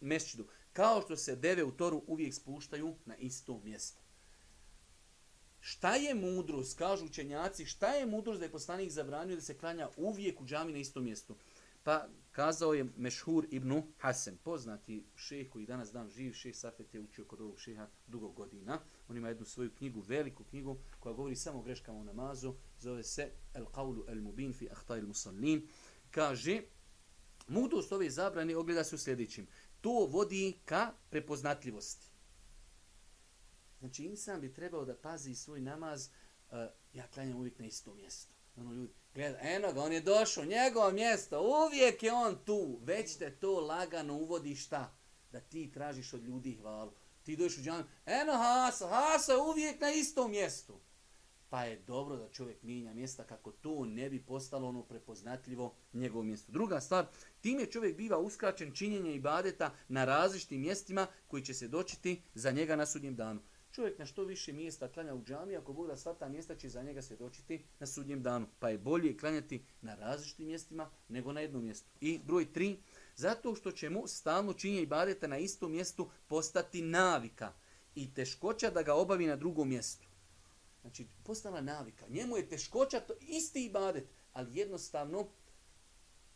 [0.01, 4.01] mešćidu, kao što se deve u toru uvijek spuštaju na isto mjesto.
[5.59, 9.89] Šta je mudrost, kažu učenjaci, šta je mudrost da je poslanik zabranio da se klanja
[9.97, 11.35] uvijek u džami na istom mjestu?
[11.83, 16.99] Pa kazao je Mešhur ibn Hasan, poznati šeh koji danas dan živ, šeh Safet je
[16.99, 18.79] učio kod ovog šeha dugo godina.
[19.11, 23.03] On ima jednu svoju knjigu, veliku knjigu, koja govori samo o greškama u namazu, zove
[23.03, 25.67] se El Qawlu El Mubin fi Ahtaj El Musallin.
[26.11, 26.61] Kaže,
[27.47, 29.47] mudrost ove zabrane ogleda se u sljedećim.
[29.81, 32.07] To vodi ka prepoznatljivosti.
[33.79, 36.57] Znači, insan bi trebao da pazi svoj namaz uh,
[36.93, 38.33] ja klanjam uvijek na isto mjesto.
[38.55, 42.79] Ono ljudi, gleda, eno ga, on je došao, njegovo mjesto, uvijek je on tu.
[42.83, 44.97] Već te to lagano uvodi šta?
[45.31, 46.91] Da ti tražiš od ljudi hvalu.
[47.23, 50.79] Ti dođeš u džanu, eno Hasa, Hasa uvijek na istom mjestu.
[51.49, 56.23] Pa je dobro da čovjek mijenja mjesta kako to ne bi postalo ono prepoznatljivo njegovo
[56.23, 56.51] mjesto.
[56.51, 57.05] Druga stvar,
[57.41, 62.51] tim je čovjek biva uskraćen činjenje ibadeta na različitim mjestima koji će se dočiti za
[62.51, 63.41] njega na sudnjem danu.
[63.71, 66.69] Čovjek na što više mjesta klanja u džami, ako Bog da sva ta mjesta će
[66.69, 68.47] za njega se dočiti na sudnjem danu.
[68.59, 71.89] Pa je bolje klanjati na različitim mjestima nego na jednom mjestu.
[72.01, 72.77] I broj tri,
[73.15, 77.53] zato što će mu stalno činjenje ibadeta na istom mjestu postati navika
[77.95, 80.07] i teškoća da ga obavi na drugom mjestu.
[80.81, 82.07] Znači, postala navika.
[82.09, 85.27] Njemu je teškoća, to isti ibadet, ali jednostavno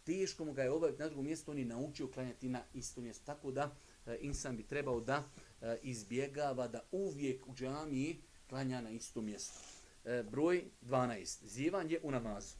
[0.03, 3.25] teško mu ga je obaviti na drugom mjestu, on je naučio klanjati na istom mjestu.
[3.25, 5.23] Tako da, e, insan bi trebao da
[5.61, 9.59] e, izbjegava da uvijek u džamiji klanja na istom mjestu.
[10.05, 11.45] E, broj 12.
[11.45, 12.55] Zivanje u namazu.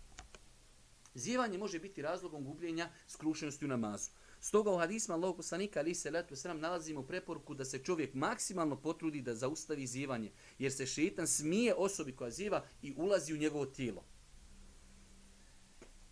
[1.16, 4.12] Zivanje može biti razlogom gubljenja skrušenosti u namazu.
[4.40, 8.82] Stoga u hadisma Allahog poslanika ali se letu sram nalazimo preporuku da se čovjek maksimalno
[8.82, 13.66] potrudi da zaustavi zivanje, jer se šetan smije osobi koja ziva i ulazi u njegovo
[13.66, 14.04] tijelo.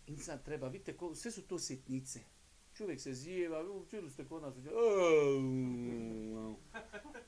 [0.06, 2.20] Insan treba, vidite, ko, sve su to sitnice.
[2.74, 4.54] Čovjek se zijeva, čuli ste kod nas,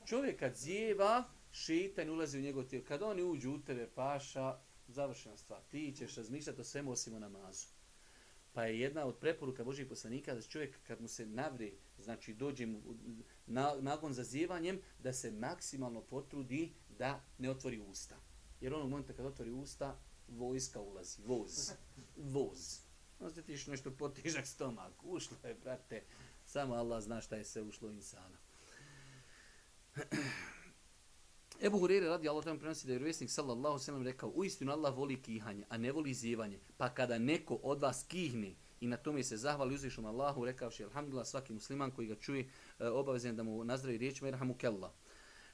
[0.05, 2.85] čovjek kad zijeva, šetan ulazi u njegovo tijelo.
[2.87, 5.61] Kad oni uđu u tebe, paša, završena stvar.
[5.69, 7.67] Ti ćeš razmišljati o svemu osim o namazu.
[8.53, 12.65] Pa je jedna od preporuka Božih poslanika da čovjek kad mu se navri, znači dođe
[12.65, 12.81] mu
[13.45, 18.15] na, nagon za zjevanjem, da se maksimalno potrudi da ne otvori usta.
[18.61, 21.71] Jer onog momenta kad otvori usta, vojska ulazi, voz,
[22.15, 22.79] voz.
[23.19, 26.03] Ono, Osjetiš nešto potižak stomak, ušlo je, brate,
[26.45, 28.37] samo Allah zna šta je se ušlo insana.
[31.61, 34.97] Ebu Hurere radi Allah tamo prenosi da je vjerovjesnik sallallahu sallam rekao u istinu Allah
[34.97, 36.59] voli kihanje, a ne voli zjevanje.
[36.77, 41.27] Pa kada neko od vas kihne i na tome se zahvali uzvišom Allahu, rekavši alhamdulillah
[41.27, 44.93] svaki musliman koji ga čuje e, obavezan da mu nazdravi riječ merhamu kella.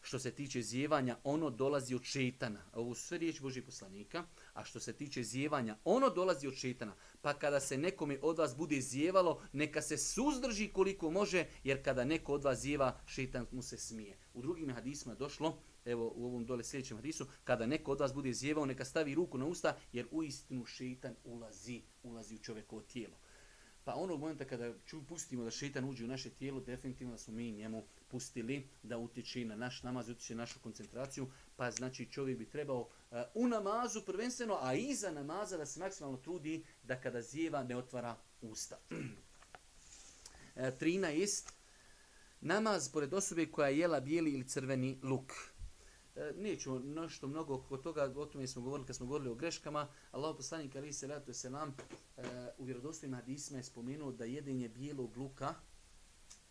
[0.02, 2.66] Što se tiče zjevanja, ono dolazi od šetana.
[2.74, 4.24] Ovo su sve riječi Božih poslanika.
[4.54, 6.96] A što se tiče zjevanja, ono dolazi od šetana.
[7.22, 12.06] Pa kada se nekome od vas bude zjevalo, neka se suzdrži koliko može, jer kada
[12.06, 14.18] neko od vas zjeva, šetan mu se smije.
[14.34, 18.34] U drugim hadisma došlo, evo u ovom dole sljedećem hadisu, kada neko od vas bude
[18.34, 23.18] zjevao, neka stavi ruku na usta, jer u istinu šeitan ulazi, ulazi u čovjekovo tijelo.
[23.86, 27.34] Pa onog momenta kada ču, pustimo da šeitan uđe u naše tijelo, definitivno da smo
[27.34, 32.38] mi njemu pustili da utječe na naš namaz, utječe na našu koncentraciju, pa znači čovjek
[32.38, 37.22] bi trebao uh, u namazu prvenstveno, a iza namaza da se maksimalno trudi da kada
[37.22, 38.78] zjeva ne otvara usta.
[40.56, 41.50] E, 13.
[42.42, 45.34] Namaz pored osobe koja je jela bijeli ili crveni luk.
[46.16, 49.88] E, neću nešto mnogo oko toga, o tome smo govorili kad smo govorili o greškama.
[50.12, 51.76] Allah poslanik Ali se ratu se nam
[52.18, 52.24] e,
[52.58, 55.56] u vjerodostojnim hadisma je spomenuo da jedenje bijelog luka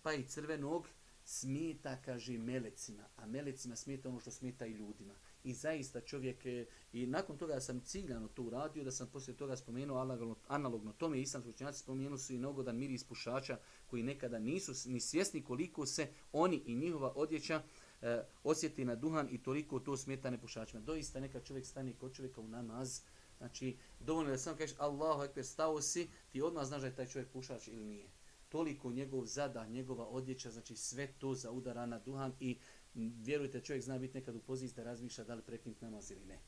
[0.03, 0.89] pa i crvenog
[1.25, 3.05] smeta, kaže, melecima.
[3.17, 5.15] A melecima smeta ono što smeta i ljudima.
[5.45, 9.57] I zaista čovjek, je, i nakon toga sam ciljano to uradio, da sam poslije toga
[9.57, 14.73] spomenuo analogno, analogno tome, islamski učenjaci spomenuli su i nogodan miris pušača koji nekada nisu
[14.91, 17.63] ni svjesni koliko se oni i njihova odjeća
[18.03, 20.83] e, osjeti na duhan i toliko to smeta nepušačima.
[20.83, 23.01] Doista neka čovjek stane kod čovjeka u namaz,
[23.39, 27.07] znači dovoljno da samo kažeš Allahu ekber stao si, ti odmah znaš da je taj
[27.07, 28.09] čovjek pušač ili nije.
[28.49, 32.59] Toliko njegov zada, njegova odjeća, znači sve to za udara na duhan i
[32.95, 36.39] vjerujte čovjek zna biti nekad u poziciji da razmišlja da li prekinuti namaz ili ne.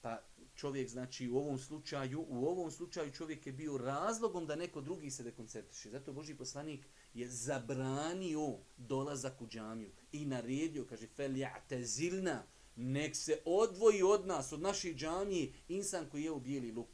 [0.00, 0.22] Pa
[0.54, 5.10] čovjek znači u ovom slučaju, u ovom slučaju čovjek je bio razlogom da neko drugi
[5.10, 5.90] se dekoncentriše.
[5.90, 12.42] Zato Boži poslanik je zabranio dolazak u džamiju i naredio, kaže, fel ja'tezilna,
[12.76, 16.88] nek se odvoji od nas, od naših džamije, insan koji je u bijeli luk.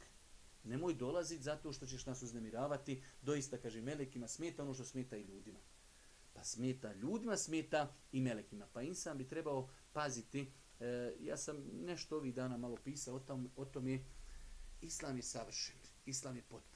[0.63, 5.23] Nemoj dolaziti zato što ćeš nas uznemiravati, doista, kaže, melekima smeta ono što smeta i
[5.23, 5.59] ljudima.
[6.33, 8.67] Pa smeta ljudima, smeta i melekima.
[8.73, 13.51] Pa insan bi trebao paziti, e, ja sam nešto ovih dana malo pisao o, tom,
[13.55, 13.99] o tome,
[14.81, 16.73] islam je savršen, islam je potpun.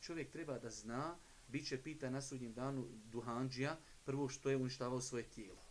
[0.00, 1.18] Čovjek treba da zna
[1.52, 5.62] bit će pita na sudnjem danu duhanđija prvo što je uništavao svoje tijelo.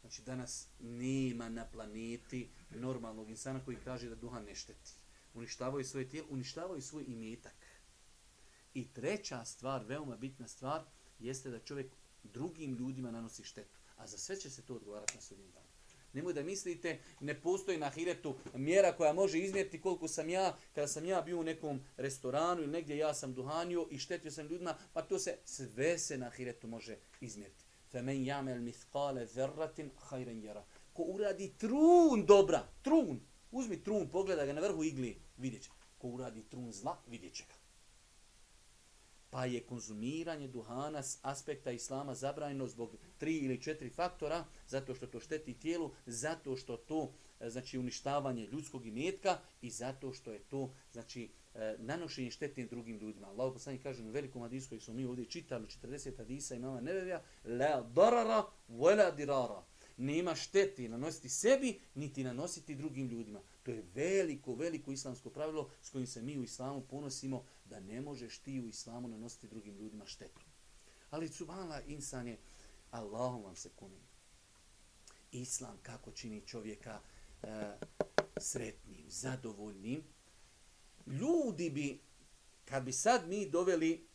[0.00, 4.92] Znači danas nema na planeti normalnog insana koji kaže da duhan ne šteti.
[5.34, 7.54] Uništavaju svoje tijelo, uništavaju svoj imetak.
[8.74, 10.84] I treća stvar, veoma bitna stvar,
[11.18, 13.78] jeste da čovjek drugim ljudima nanosi štetu.
[13.96, 15.61] A za sve će se to odgovarati na sudnjem danu.
[16.13, 20.87] Nemoj da mislite, ne postoji na hiretu mjera koja može izmjeriti koliko sam ja, kada
[20.87, 24.75] sam ja bio u nekom restoranu ili negdje ja sam duhanio i štetio sam ljudima,
[24.93, 27.63] pa to se sve se na hiretu može izmjeriti.
[27.93, 30.63] فَمَنْ يَعْمَلْ مِثْقَالَ ذَرَّةٍ خَيْرًا يَرَا
[30.97, 33.19] ko uradi trun dobra, trun,
[33.51, 35.69] uzmi trun, pogleda ga na vrhu igli, vidjet će.
[35.97, 37.60] Ko uradi trun zla, vidjet će ga.
[39.32, 45.06] Pa je konzumiranje duhana s aspekta islama zabranjeno zbog tri ili četiri faktora, zato što
[45.06, 50.38] to šteti tijelu, zato što to e, znači uništavanje ljudskog imetka i zato što je
[50.38, 53.28] to znači e, nanošenje štetnim drugim ljudima.
[53.28, 57.22] Allah poslani kaže u velikom hadisu koji smo mi ovdje čitali, 40 hadisa imama Nevevija,
[57.44, 63.40] la darara, wala dirara nema štete nanositi sebi, niti nanositi drugim ljudima.
[63.62, 68.00] To je veliko, veliko islamsko pravilo s kojim se mi u islamu ponosimo da ne
[68.00, 70.40] možeš ti u islamu nanositi drugim ljudima štetu.
[71.10, 72.38] Ali cuvala insan je,
[72.90, 74.00] Allahom vam se kunim.
[75.32, 77.00] Islam kako čini čovjeka
[77.42, 77.48] e,
[78.36, 80.02] sretnim, zadovoljnim.
[81.06, 82.00] Ljudi bi,
[82.64, 84.06] kad bi sad mi doveli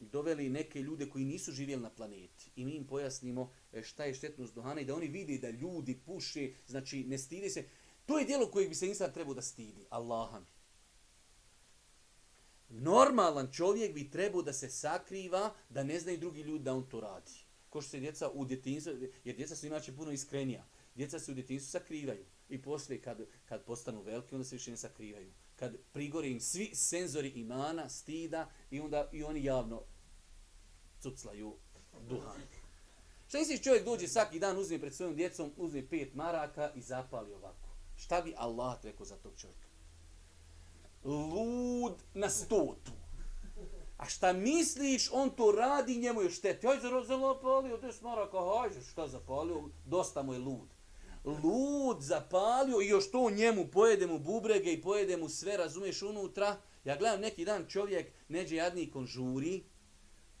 [0.00, 4.14] doveli neke ljude koji nisu živjeli na planeti i mi im pojasnimo e, šta je
[4.14, 7.64] štetnost duhana i da oni vide da ljudi puše, znači ne stidi se.
[8.06, 10.46] To je dijelo kojeg bi se insan trebao da stidi, Allaha mi.
[12.68, 17.00] Normalan čovjek bi trebao da se sakriva, da ne znaju drugi ljudi da on to
[17.00, 17.32] radi.
[17.70, 18.92] Ko što se djeca u djetinstvu,
[19.24, 20.66] jer djeca su inače puno iskrenija.
[20.94, 24.76] Djeca se u djetinstvu sakrivaju i poslije kad, kad postanu veliki, onda se više ne
[24.76, 25.32] sakrivaju.
[25.56, 29.82] Kad prigore im svi senzori imana, stida i onda i oni javno
[31.00, 31.56] cuclaju
[32.08, 32.40] duhan.
[33.28, 37.32] Šta misliš čovjek dođe svaki dan, uzme pred svojom djecom, uzme pet maraka i zapali
[37.32, 37.68] ovako.
[37.96, 39.66] Šta bi Allah rekao za tog čovjeka?
[41.04, 42.92] Lud na stotu.
[43.96, 46.66] A šta misliš, on to radi, njemu je šteti.
[46.66, 50.73] Hajde, zapalio, des maraka, hajde, šta zapalio, dosta mu je lud.
[51.24, 56.56] Lud zapalio i još to njemu, pojede mu bubrege i pojede mu sve, razumiješ, unutra.
[56.84, 59.64] Ja gledam neki dan čovjek, neđe jadnik, on žuri,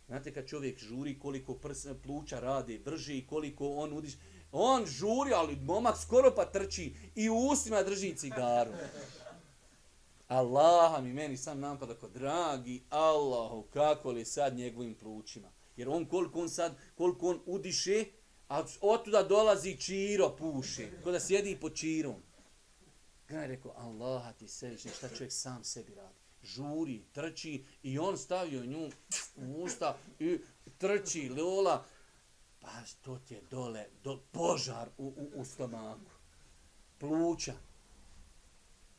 [0.06, 4.12] Znate kad čovjek žuri koliko prs, pluća radi, vrži koliko on udiš.
[4.52, 8.70] On žuri, ali momak skoro pa trči i u ustima drži cigaru.
[10.28, 15.48] Allah mi meni sam napada ko dragi Allahu kako li sad njegovim plućima.
[15.76, 18.04] Jer on koliko on sad, koliko on udiše,
[18.48, 20.88] a otuda dolazi čiro puši.
[21.04, 22.22] Ko da sjedi pod čirom.
[23.28, 28.64] Gaj rekao, Allah ti sevišnji, šta čovjek sam sebi radi žuri, trči i on stavio
[28.64, 28.90] nju
[29.36, 30.38] u usta i
[30.78, 31.84] trči, lola.
[32.60, 32.70] Pa
[33.02, 36.10] to ti je dole, do, požar u, u, u stomaku.
[36.98, 37.54] Pluća.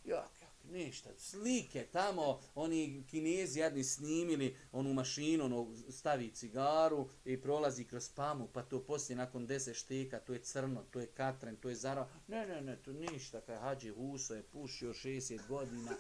[0.06, 0.30] Jak,
[0.72, 8.10] ništa, slike tamo, oni kinezi jedni snimili onu mašinu, ono, stavi cigaru i prolazi kroz
[8.10, 11.76] pamu, pa to poslije nakon deset šteka, to je crno, to je katren, to je
[11.76, 12.10] zara.
[12.28, 15.92] Ne, ne, ne, to ništa, kaj Hadži Huso je pušio 60 godina,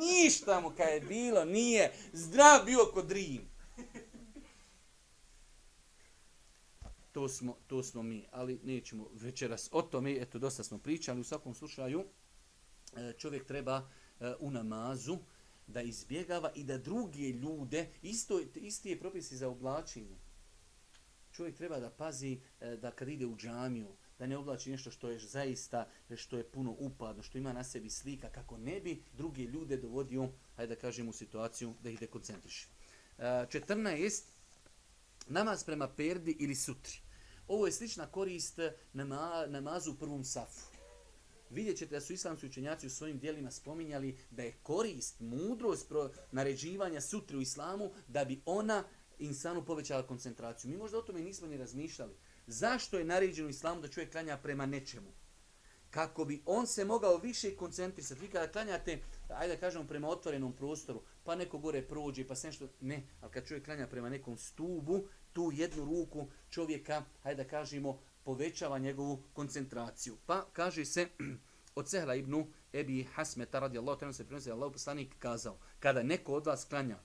[0.00, 3.50] ništa mu kaj je bilo, nije, zdrav bio kod Rim.
[7.12, 11.24] To smo, to smo mi, ali nećemo večeras o tome, eto, dosta smo pričali, u
[11.24, 12.04] svakom slučaju,
[12.96, 13.88] e, čovjek treba
[14.20, 15.18] E, u namazu
[15.66, 20.16] da izbjegava i da druge ljude, isto, isti je propisi za oblačenje.
[21.32, 25.10] Čovjek treba da pazi e, da kad ide u džamiju, da ne oblači nešto što
[25.10, 29.42] je zaista, što je puno upadno, što ima na sebi slika, kako ne bi druge
[29.42, 32.68] ljude dovodio, hajde da kažem, u situaciju da ih dekoncentriši.
[33.18, 34.06] 14.
[34.06, 34.10] E,
[35.28, 37.00] namaz prema perdi ili sutri.
[37.48, 38.58] Ovo je slična korist
[38.92, 40.69] nama, namazu u prvom safu
[41.50, 46.10] vidjet ćete da su islamski učenjaci u svojim dijelima spominjali da je korist, mudrost pro
[46.32, 48.84] naređivanja sutri u islamu da bi ona
[49.18, 50.70] insanu povećala koncentraciju.
[50.70, 52.14] Mi možda o tome nismo ni razmišljali.
[52.46, 55.12] Zašto je naređeno islamu da čovjek klanja prema nečemu?
[55.90, 58.20] Kako bi on se mogao više koncentrisati.
[58.20, 58.98] Vi kada klanjate,
[59.28, 63.02] ajde da kažemo, prema otvorenom prostoru, pa neko gore prođe, pa sve nešto, ne.
[63.20, 68.78] Ali kad čovjek klanja prema nekom stubu, tu jednu ruku čovjeka, ajde da kažemo, povećava
[68.78, 70.16] njegovu koncentraciju.
[70.26, 71.08] Pa kaže se
[71.74, 76.46] od Sehla ibn Ebi Hasmeta radijallahu ta'ala se prenosi Allahu poslanik kazao kada neko od
[76.46, 76.98] vas klanja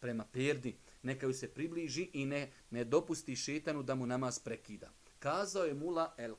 [0.00, 4.90] prema perdi neka ju se približi i ne ne dopusti šetanu da mu namaz prekida.
[5.18, 6.34] Kazao je Mula, el,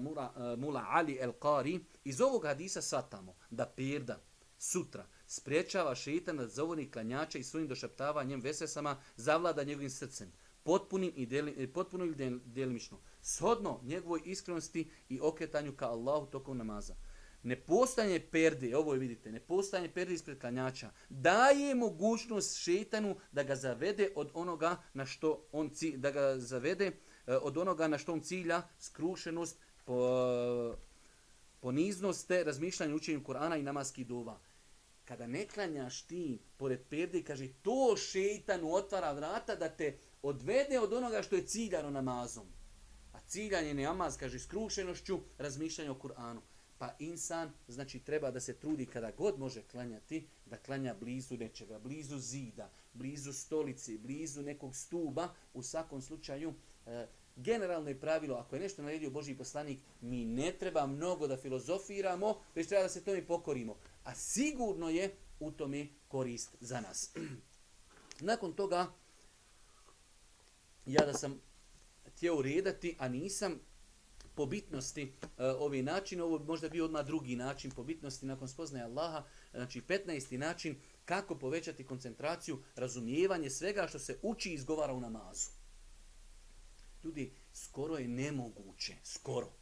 [0.00, 4.20] Mula, uh, e, Mula Ali El Qari iz ovog hadisa satamo da perda
[4.58, 10.32] sutra spriječava šetan da zavoni klanjača i svojim došaptavanjem vesesama zavlada njegovim srcem
[10.62, 16.94] potpunim i deli, potpuno ili delimično shodno njegovoj iskrenosti i okretanju ka Allahu tokom namaza.
[17.42, 24.12] Nepostanje perde, ovo je vidite, nepostanje perde ispred klanjača, daje mogućnost šetanu da ga zavede
[24.14, 26.92] od onoga na što on cilja, da ga zavede e,
[27.36, 30.76] od onoga na što on cilja, skrušenost, po,
[31.60, 34.40] poniznost te razmišljanje učenju Kur'ana i namaski dova.
[35.04, 40.92] Kada ne klanjaš ti pored perde, kaže, to šetanu otvara vrata da te odvede od
[40.92, 42.63] onoga što je ciljano namazom
[43.26, 46.40] ciljanje namaz, kaže, skrušenošću, razmišljanje o Kur'anu.
[46.78, 51.78] Pa insan, znači, treba da se trudi kada god može klanjati, da klanja blizu nečega,
[51.78, 56.54] blizu zida, blizu stolici, blizu nekog stuba, u svakom slučaju,
[56.86, 57.06] e,
[57.36, 62.40] generalno je pravilo, ako je nešto naredio Boži poslanik, mi ne treba mnogo da filozofiramo,
[62.54, 63.76] već treba da se tome pokorimo.
[64.04, 67.10] A sigurno je u tome korist za nas.
[68.20, 68.86] Nakon toga,
[70.86, 71.40] ja da sam
[72.16, 73.60] htio redati, a nisam
[74.34, 78.48] po bitnosti uh, ovi način, ovo bi možda bio odmah drugi način po bitnosti nakon
[78.48, 80.36] spoznaje Allaha, znači 15.
[80.36, 85.50] način kako povećati koncentraciju, razumijevanje svega što se uči i izgovara u namazu.
[87.04, 89.52] Ljudi, skoro je nemoguće, skoro,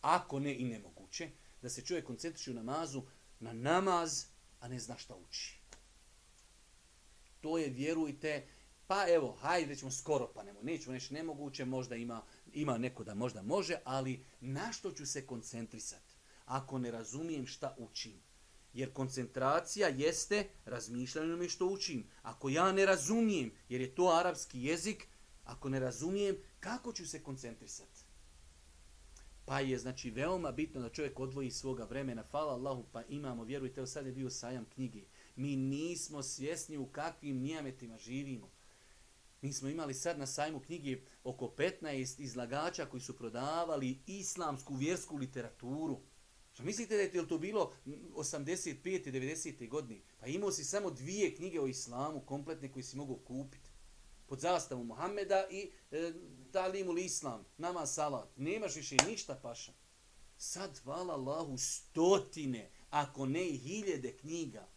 [0.00, 1.30] ako ne i nemoguće,
[1.62, 3.02] da se čovjek koncentriše u namazu
[3.40, 4.24] na namaz,
[4.60, 5.58] a ne zna šta uči.
[7.40, 8.46] To je, vjerujte,
[8.88, 12.22] pa evo, hajde ćemo skoro, pa nemo, nećemo nešto nemoguće, možda ima,
[12.52, 16.18] ima neko da možda može, ali na što ću se koncentrisati
[16.48, 18.20] ako ne razumijem šta učim?
[18.72, 22.06] Jer koncentracija jeste razmišljanje mi što učim.
[22.22, 25.08] Ako ja ne razumijem, jer je to arapski jezik,
[25.44, 28.00] ako ne razumijem, kako ću se koncentrisati?
[29.44, 32.24] Pa je znači veoma bitno da čovjek odvoji svoga vremena.
[32.30, 35.02] Hvala Allahu, pa imamo, vjerujte, sad je bio sajam knjige.
[35.36, 38.50] Mi nismo svjesni u kakvim nijametima živimo.
[39.40, 45.16] Mi smo imali sad na sajmu knjige oko 15 izlagača koji su prodavali islamsku vjersku
[45.16, 46.00] literaturu.
[46.52, 49.12] Što mislite da je to bilo 85.
[49.12, 49.68] 90.
[49.68, 50.00] godine?
[50.20, 53.70] Pa imao si samo dvije knjige o islamu kompletne koje si mogu kupiti.
[54.26, 56.12] Pod zastavom Muhammeda i e,
[56.52, 58.28] Talimul Islam, nama salat.
[58.36, 59.72] Nemaš više ništa paša.
[60.36, 64.68] Sad, hvala Allahu, stotine, ako ne i hiljede knjiga.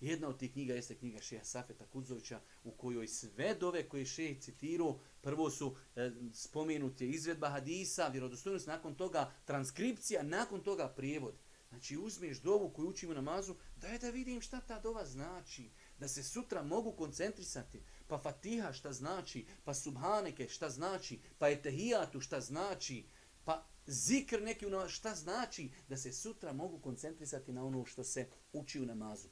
[0.00, 4.40] Jedna od tih knjiga jeste knjiga Šeha Safeta Kudzovića u kojoj sve dove koje Šeha
[4.40, 11.34] citirao, prvo su e, spomenuti izvedba hadisa, vjerodostojnost, nakon toga transkripcija, nakon toga prijevod.
[11.68, 16.22] Znači uzmeš dovu koju učimo namazu, daj da vidim šta ta dova znači, da se
[16.22, 17.82] sutra mogu koncentrisati.
[18.06, 23.04] Pa Fatiha šta znači, pa Subhaneke šta znači, pa Etehijatu šta znači,
[23.44, 28.28] pa zikr neki ono, šta znači, da se sutra mogu koncentrisati na ono što se
[28.52, 29.28] uči u namazu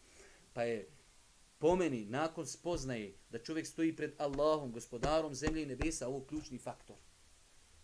[0.57, 0.88] pa je
[1.59, 6.96] pomeni nakon spoznaje da čovjek stoji pred Allahom, gospodarom zemlje i nebesa, ovo ključni faktor.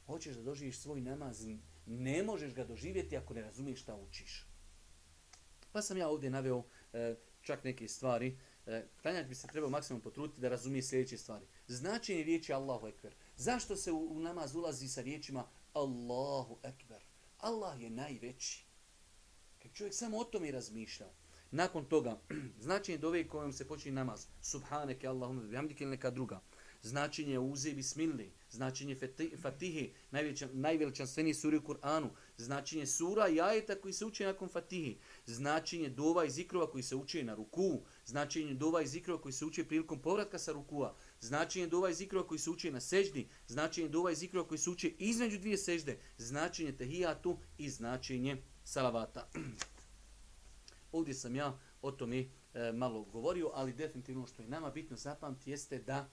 [0.06, 1.46] Hoćeš da doživiš svoj namaz,
[1.86, 4.46] ne možeš ga doživjeti ako ne razumiješ šta učiš.
[5.72, 8.38] Pa sam ja ovdje naveo e, čak neke stvari.
[8.66, 11.46] E, klanjač bi se trebao maksimum potruditi da razumije sljedeće stvari.
[11.66, 13.14] Značenje riječi Allahu Ekber.
[13.36, 17.04] Zašto se u, u namaz ulazi sa riječima Allahu Ekber?
[17.38, 18.64] Allah je najveći.
[19.62, 21.14] Kad čovjek samo o tome razmišljao,
[21.52, 22.20] Nakon toga,
[22.64, 26.40] značenje dove kojom se počinje namaz, subhaneke Allahumma bihamdike ili neka druga.
[26.82, 29.88] Značenje uze bismilli, značenje fatihi, fatihe,
[30.52, 36.24] najveličanstvenije suri u Kur'anu, značenje sura i ajeta koji se uče nakon fatihi, značenje dova
[36.24, 40.02] i zikrova koji se uče na ruku, značenje dova i zikrova koji se uče prilikom
[40.02, 44.16] povratka sa rukua, značenje dova i zikrova koji se uče na seždi, značenje dova i
[44.16, 49.28] zikrova koji se uče između dvije sežde, značenje tehijatu i značenje salavata.
[50.92, 54.96] Ovdje sam ja o tome e, malo govorio, ali definitivno ono što je nama bitno
[54.96, 56.10] zapamti jeste da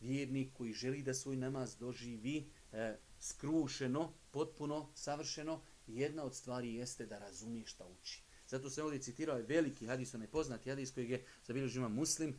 [0.00, 7.06] vjernik koji želi da svoj namaz doživi e, skrušeno, potpuno, savršeno, jedna od stvari jeste
[7.06, 8.22] da razumije šta uči.
[8.48, 12.38] Zato se ovdje citirao je veliki hadis, onaj poznati hadis kojeg je zabilježima muslim,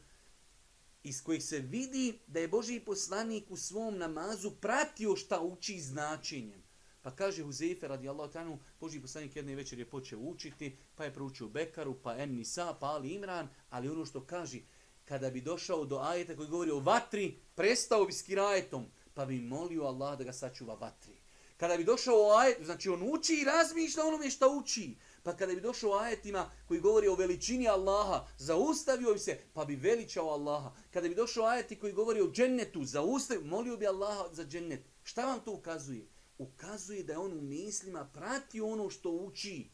[1.04, 6.63] iz kojih se vidi da je Boži poslanik u svom namazu pratio šta uči značenjem.
[7.04, 11.48] Pa kaže Huzefe radijallahu tanu, Boži poslanik jedne večer je počeo učiti, pa je proučio
[11.48, 14.60] Bekaru, pa En Nisa, pa Ali Imran, ali ono što kaže,
[15.06, 19.42] kada bi došao do ajeta koji govori o vatri, prestao bi s kirajetom, pa bi
[19.42, 21.14] molio Allah da ga sačuva vatri.
[21.58, 24.96] Kada bi došao o ajet, znači on uči i razmišlja onome što uči.
[25.24, 29.66] Pa kada bi došao o ajetima koji govori o veličini Allaha, zaustavio bi se, pa
[29.66, 30.72] bi veličao Allaha.
[30.92, 34.84] Kada bi došao o ajeti koji govori o džennetu, zaustavio, molio bi Allaha za džennet.
[35.04, 36.08] Šta vam to ukazuje?
[36.38, 39.70] Ukazuje da je on u mislima prati ono što uči.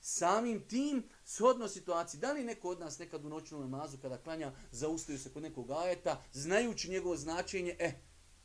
[0.00, 4.52] Samim tim, shodno situaciji, da li neko od nas nekad u noćnom namazu kada klanja,
[4.70, 7.92] zaustaju se kod nekog ajeta, znajući njegovo značenje, eh,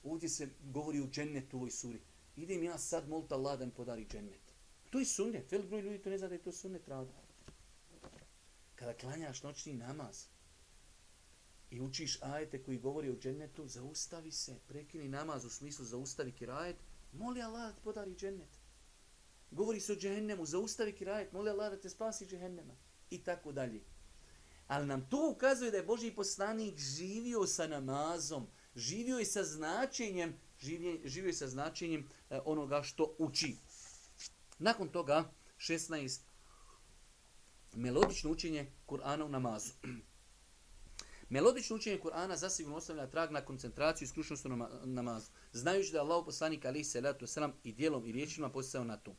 [0.03, 2.01] ovdje se govori o džennetu u ovoj suri.
[2.35, 4.41] Idem ja sad molta Allah da mi podari džennet.
[4.89, 5.51] To je sunnet.
[5.51, 7.11] Velik broj ljudi to ne zna da je to sunnet rada.
[8.75, 10.25] Kada klanjaš noćni namaz
[11.69, 16.77] i učiš ajete koji govori o džennetu, zaustavi se, prekini namaz u smislu zaustavi kirajet,
[17.11, 18.59] Moli Allah da ti podari džennet.
[19.51, 22.73] Govori se o džehennemu, zaustavi kirajet, moli Allah da te spasi džehennema.
[23.09, 23.81] I tako dalje.
[24.67, 30.37] Ali nam to ukazuje da je Boži poslanik živio sa namazom, živio je sa značenjem
[30.61, 33.55] živio, živio sa značenjem e, onoga što uči.
[34.59, 36.19] Nakon toga, 16.
[37.73, 39.71] Melodično učenje Kur'ana u namazu.
[41.29, 44.49] Melodično učenje Kur'ana zasigurno ostavlja trag na koncentraciju i skrušnost u
[44.85, 45.31] namazu.
[45.53, 48.97] Znajući da je Allah poslanik ali se letu selam i dijelom i riječima postao na
[48.97, 49.15] to.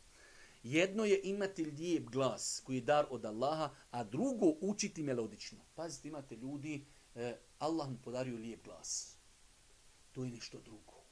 [0.62, 5.58] Jedno je imati lijep glas koji je dar od Allaha, a drugo učiti melodično.
[5.74, 9.16] Pazite, imate ljudi, eh, Allah mu podario lijep glas.
[10.12, 11.02] To je nešto drugo.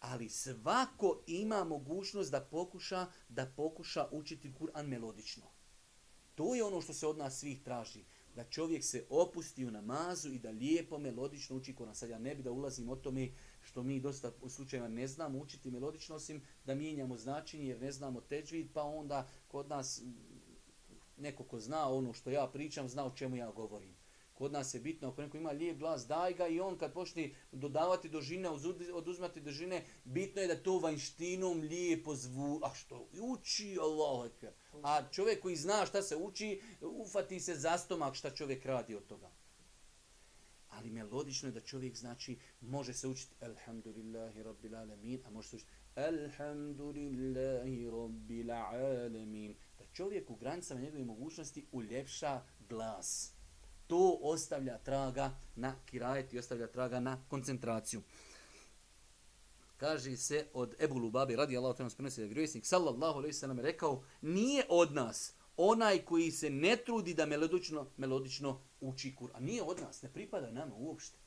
[0.00, 5.44] Ali svako ima mogućnost da pokuša da pokuša učiti Kur'an melodično.
[6.34, 8.04] To je ono što se od nas svih traži
[8.34, 11.94] da čovjek se opusti u namazu i da lijepo melodično uči Kur'an.
[11.94, 13.30] Sad ja ne bi da ulazim o tome
[13.66, 17.92] što mi dosta u slučajima ne znamo učiti melodično, osim da mijenjamo značenje jer ne
[17.92, 20.02] znamo teđvid, pa onda kod nas
[21.16, 23.96] neko ko zna ono što ja pričam, zna o čemu ja govorim.
[24.34, 27.30] Kod nas je bitno, ako neko ima lijep glas, daj ga i on kad počne
[27.52, 28.50] dodavati dožine,
[28.94, 34.30] oduzmati dožine, bitno je da to vanjštinom lijepo zvu, a što uči Allah.
[34.82, 39.06] A čovjek koji zna šta se uči, ufati se za stomak šta čovjek radi od
[39.06, 39.30] toga.
[40.76, 45.56] Ali melodično je da čovjek znači, može se učiti Alhamdulillahi Rabbil Alamin, a može se
[45.56, 49.54] učiti Alhamdulillahi Rabbil Alamin.
[49.78, 53.32] Da čovjek u granicama njegove mogućnosti uljepša glas
[53.86, 58.02] to ostavlja traga na kirajet i ostavlja traga na koncentraciju.
[59.76, 63.60] Kaže se od Ebu Lubabi, radi Allah, to nam sprenosi da vjerovjesnik, sallallahu alaihi sallam,
[63.60, 69.40] rekao, nije od nas onaj koji se ne trudi da melodično, melodično uči Kur'an.
[69.40, 71.18] Nije od nas, ne pripada nama uopšte.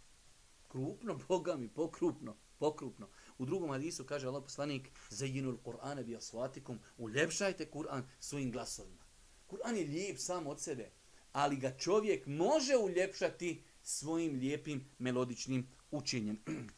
[0.67, 3.09] Krupno, Boga mi, pokrupno, pokrupno.
[3.37, 9.03] U drugom hadisu kaže Allah poslanik, zajinul Kur'ane bi asvatikum, uljepšajte Kur'an svojim glasovima.
[9.47, 10.91] Kur'an je lijep sam od sebe,
[11.31, 16.39] ali ga čovjek može uljepšati svojim lijepim melodičnim učenjem.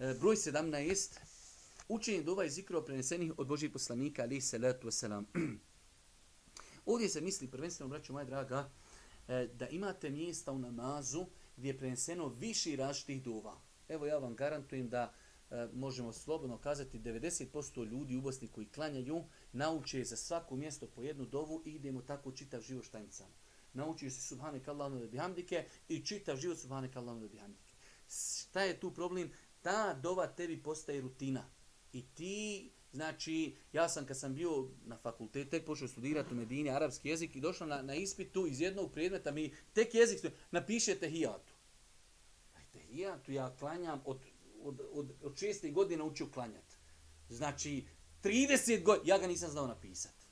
[0.00, 1.18] E, broj 17.
[1.92, 5.24] Učenje dova i zikrova prenesenih od Božih poslanika, ali se letu wasalam.
[6.86, 8.70] Ovdje se misli, prvenstveno, braću moja draga,
[9.28, 11.26] e, da imate mjesta u namazu
[11.56, 13.60] gdje je preneseno viši različitih dova.
[13.88, 15.12] Evo ja vam garantujem da
[15.50, 21.02] e, možemo slobodno kazati 90% ljudi u Bosni koji klanjaju, nauče za svako mjesto po
[21.02, 23.34] jednu dovu i idemo tako čitav život štajnicama.
[23.72, 27.74] Nauči se subhanek Allahum da bihamdike i čitav život subhanek Allahum da bihamdike.
[28.08, 29.30] Šta je tu problem?
[29.62, 31.59] Ta dova tebi postaje rutina.
[31.92, 36.70] I ti, znači, ja sam kad sam bio na fakultetu, tek počeo studirati u Medini
[36.70, 41.52] arapski jezik i došao na, na ispitu iz jednog predmeta mi tek jezik napišete hijatu.
[42.72, 44.18] tehijatu ja klanjam od,
[44.62, 46.76] od, od, od šestih godina učio klanjati.
[47.28, 47.86] Znači,
[48.22, 50.26] 30 godina, ja ga nisam znao napisati.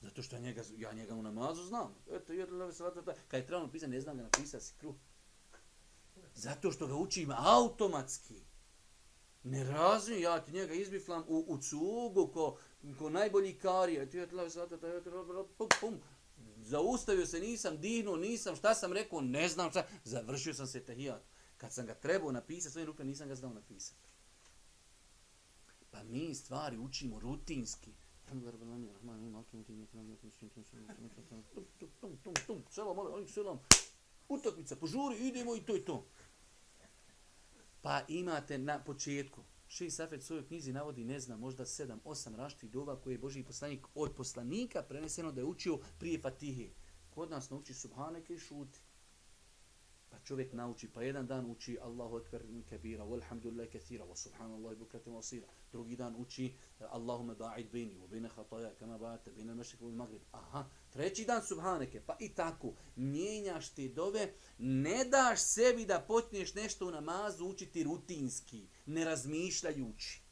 [0.00, 1.94] Zato što ja njega, ja njega u namazu znam.
[2.10, 2.84] Eto, jer leve se
[3.28, 4.94] kad je trebalo napisati, ne znam ga napisati si kruh.
[6.34, 8.47] Zato što ga učim automatski.
[9.50, 12.58] Ne razumijem, ja ti njega izbiflam u, u cugu ko,
[12.98, 14.10] ko najbolji kari.
[14.10, 14.76] Ti je tlav sada,
[15.58, 16.00] pum, pum.
[16.56, 19.86] Zaustavio se, nisam dihnuo, nisam, šta sam rekao, ne znam šta.
[20.04, 21.22] Završio sam se tehijat.
[21.56, 24.00] Kad sam ga trebao napisati, svojim rukama nisam ga znao napisati.
[25.90, 27.92] Pa mi stvari učimo rutinski.
[32.70, 33.60] Selam, ali selam.
[34.28, 36.06] Utakmica, požuri, idemo i to i to.
[37.82, 39.44] Pa imate na početku.
[39.68, 43.42] Ši Safet svojoj knjizi navodi, ne znam, možda sedam, osam raštih dova koje je Boži
[43.42, 46.70] poslanik od poslanika preneseno da je učio prije Fatihe.
[47.10, 48.80] Kod nas nauči Subhaneke i šuti
[50.10, 55.14] Pa čovjek nauči, pa jedan dan uči Allahu akbar kabira, walhamdulillahi kathira, wa subhanallahi bukratim
[55.14, 55.46] wasira.
[55.72, 59.92] Drugi dan uči e, Allahumma ba'id baini wa baina khataya kama ba'adta baina al-mashriq wal
[59.92, 60.20] maghrib.
[60.32, 66.54] Aha, treći dan subhaneke, pa i tako mijenjaš ti dove, ne daš sebi da počneš
[66.54, 70.22] nešto u namazu učiti rutinski, ne razmišljajući.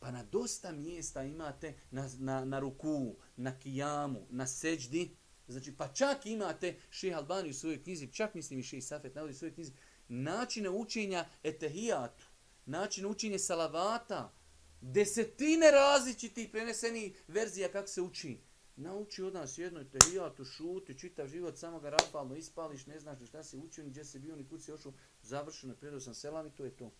[0.00, 5.16] Pa na dosta mjesta imate na, na, na ruku, na kijamu, na seđdi,
[5.48, 9.34] Znači, pa čak imate šeha Albani u svojoj knjizi, čak mislim i šeha Safet navodi
[9.34, 9.72] u svojoj knjizi,
[10.08, 12.24] načine učenja etehijatu,
[12.66, 14.32] način učenja salavata,
[14.80, 18.40] desetine različitih preneseni verzija kako se uči.
[18.76, 23.44] Nauči od nas jedno etehijatu, šuti, čitav život, samo ga rafalno ispališ, ne znaš šta
[23.44, 24.92] si učio, ni gdje se bio, ni kud si ošao,
[25.22, 26.92] završeno, predao sam selam i to je to.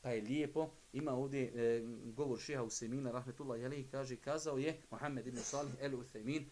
[0.00, 5.26] Pa je lijepo, ima ovdje e, govor šeha Usemina, rahmetullah, jeli, kaže, kazao je, Mohamed
[5.26, 6.50] ibn Salih, el Usemin,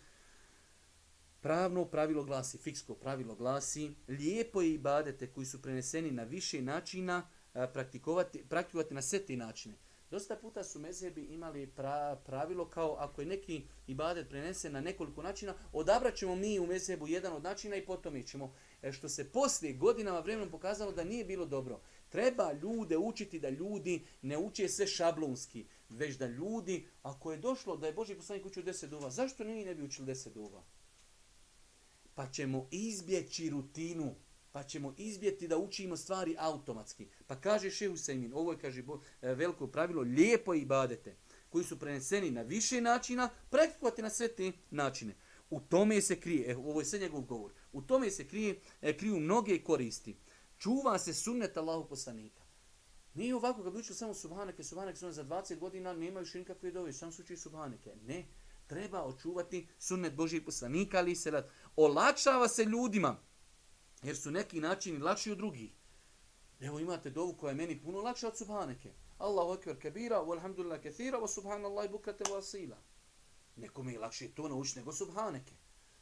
[1.40, 7.28] Pravno pravilo glasi, fiksko pravilo glasi, lijepo je ibadete koji su preneseni na više načina
[7.72, 9.74] praktikovati, praktikovati na sve te načine.
[10.10, 15.22] Dosta puta su mezebi imali pra, pravilo kao ako je neki ibadet prenesen na nekoliko
[15.22, 18.54] načina, odabrat ćemo mi u mezebu jedan od načina i potom ćemo.
[18.82, 21.80] E, što se poslije godinama vremenom pokazalo da nije bilo dobro.
[22.08, 27.76] Treba ljude učiti da ljudi ne uče sve šablonski, već da ljudi, ako je došlo
[27.76, 30.62] da je Boži poslanik učio deset duva, zašto nije ne bi učili deset duva?
[32.20, 34.14] Pa ćemo izbjeći rutinu
[34.52, 37.08] pa ćemo izbjeti da učimo stvari automatski.
[37.26, 38.82] Pa kaže Šehu Sejmin, ovo je, kaže,
[39.22, 41.16] e, veliko pravilo, lijepo ibadete,
[41.48, 45.14] koji su preneseni na više načina, praktikovati na sve te načine.
[45.50, 48.96] U tome se krije, eh, ovo je sve njegov govor, u tome se krije, eh,
[48.96, 50.16] kriju mnoge koristi.
[50.58, 52.42] Čuva se sunnet Allahu poslanika.
[53.14, 56.92] Nije ovako kad učio samo subhaneke, subhaneke su za 20 godina, nema više nikakve dove,
[56.92, 57.96] sam su uči subhaneke.
[58.06, 58.26] Ne,
[58.70, 61.50] treba očuvati sunnet Božih poslanika, ali se rad.
[61.82, 63.16] Olakšava se ljudima,
[64.02, 65.72] Jer su neki načini lakši od drugih.
[66.60, 68.92] Evo imate dovu koja je meni puno lakša od subhaneke.
[69.18, 72.76] Allahu akbar kabira, walhamdulillah kathira, wa subhanallahi bukate wa asila.
[73.56, 75.54] Nekome je lakše to naučiti nego subhaneke.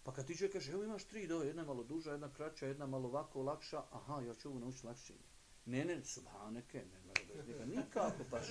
[0.02, 2.86] Pa kad ti čovjek kaže, evo imaš tri dove, jedna malo duža, jedna kraća, jedna
[2.86, 5.14] malo ovako lakša, aha, ja ću ovo naučiti lakše.
[5.64, 8.46] Ne, ne, subhaneke, ne, ne, ne, ne, nikako baš.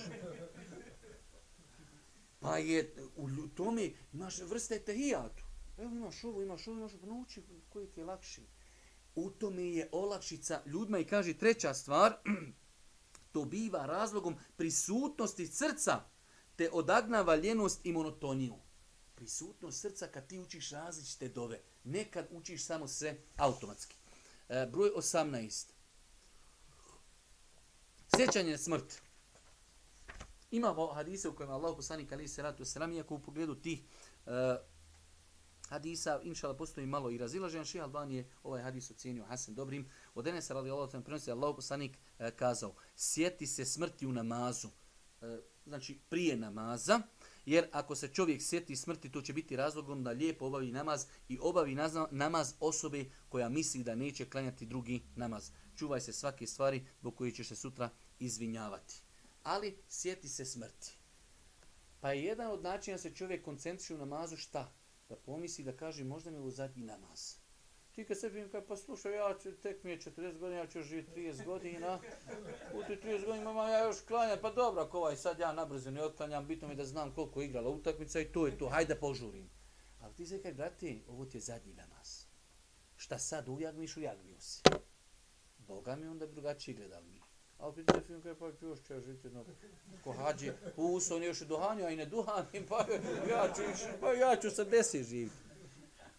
[2.40, 5.47] Pa je, u tome imaš vrste tehijatu.
[5.78, 8.42] Evo imaš ovo, imaš ovo, imaš ovo, pa nauči koji ti je lakši
[9.24, 12.16] u tome je olakšica ljudima i kaže treća stvar,
[13.32, 16.00] to biva razlogom prisutnosti srca
[16.56, 18.54] te odagnava ljenost i monotoniju.
[19.14, 23.96] Prisutnost srca kad ti učiš različite dove, nekad učiš samo sve automatski.
[24.48, 25.66] E, broj 18.
[28.16, 29.02] Sjećanje na smrt.
[30.50, 33.82] Imamo hadise u kojima Allah poslanik ali se ratu sram, iako u pogledu tih
[34.26, 34.30] e,
[35.68, 39.88] hadisa, inšala postoji malo i razilažen, ših Alban je ovaj hadis ocjenio Hasan dobrim.
[40.14, 44.68] Od Enesa radi Allah, prenosi Allah poslanik e, kazao, sjeti se smrti u namazu,
[45.22, 47.00] e, znači prije namaza,
[47.46, 51.38] jer ako se čovjek sjeti smrti, to će biti razlogom da lijepo obavi namaz i
[51.40, 51.76] obavi
[52.10, 55.50] namaz osobe koja misli da neće klanjati drugi namaz.
[55.76, 58.94] Čuvaj se svake stvari zbog koje ćeš se sutra izvinjavati.
[59.42, 60.98] Ali sjeti se smrti.
[62.00, 64.72] Pa je jedan od načina se čovjek koncentriše u namazu šta?
[65.08, 67.36] Da pomisli da kaže možda mi je u zadnji namaz.
[67.92, 70.66] Ti kad sebi im kaže, pa slušaj, ja ću, tek mi je 40 godina, ja
[70.66, 72.00] ću živjeti 30 godina,
[72.74, 75.90] u ti 30 godina mama, ja još klanjam, pa dobro, ako ovaj sad ja nabrzo
[75.90, 78.94] ne otklanjam, bitno mi da znam koliko je igrala utakmica i to je to, hajde
[78.94, 79.50] požurim.
[80.00, 82.24] Ali ti se kaj, brate, ovo ti je zadnji namaz.
[82.96, 84.62] Šta sad ujagmiš, ujagmio si.
[85.58, 87.27] Boga mi onda drugačije gledali mi.
[87.58, 89.44] Ali piti film kaj pa još će žiti jedno
[90.04, 92.86] ko hađi, uso, on još duhanju, a i ne duhanim, pa
[93.32, 93.62] ja ću,
[94.00, 95.36] pa ja ću sa desi živiti.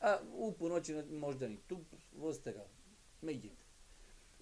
[0.01, 1.79] A u ponoći možda ni tu,
[2.17, 2.65] vozite ga,
[3.21, 3.53] medjit.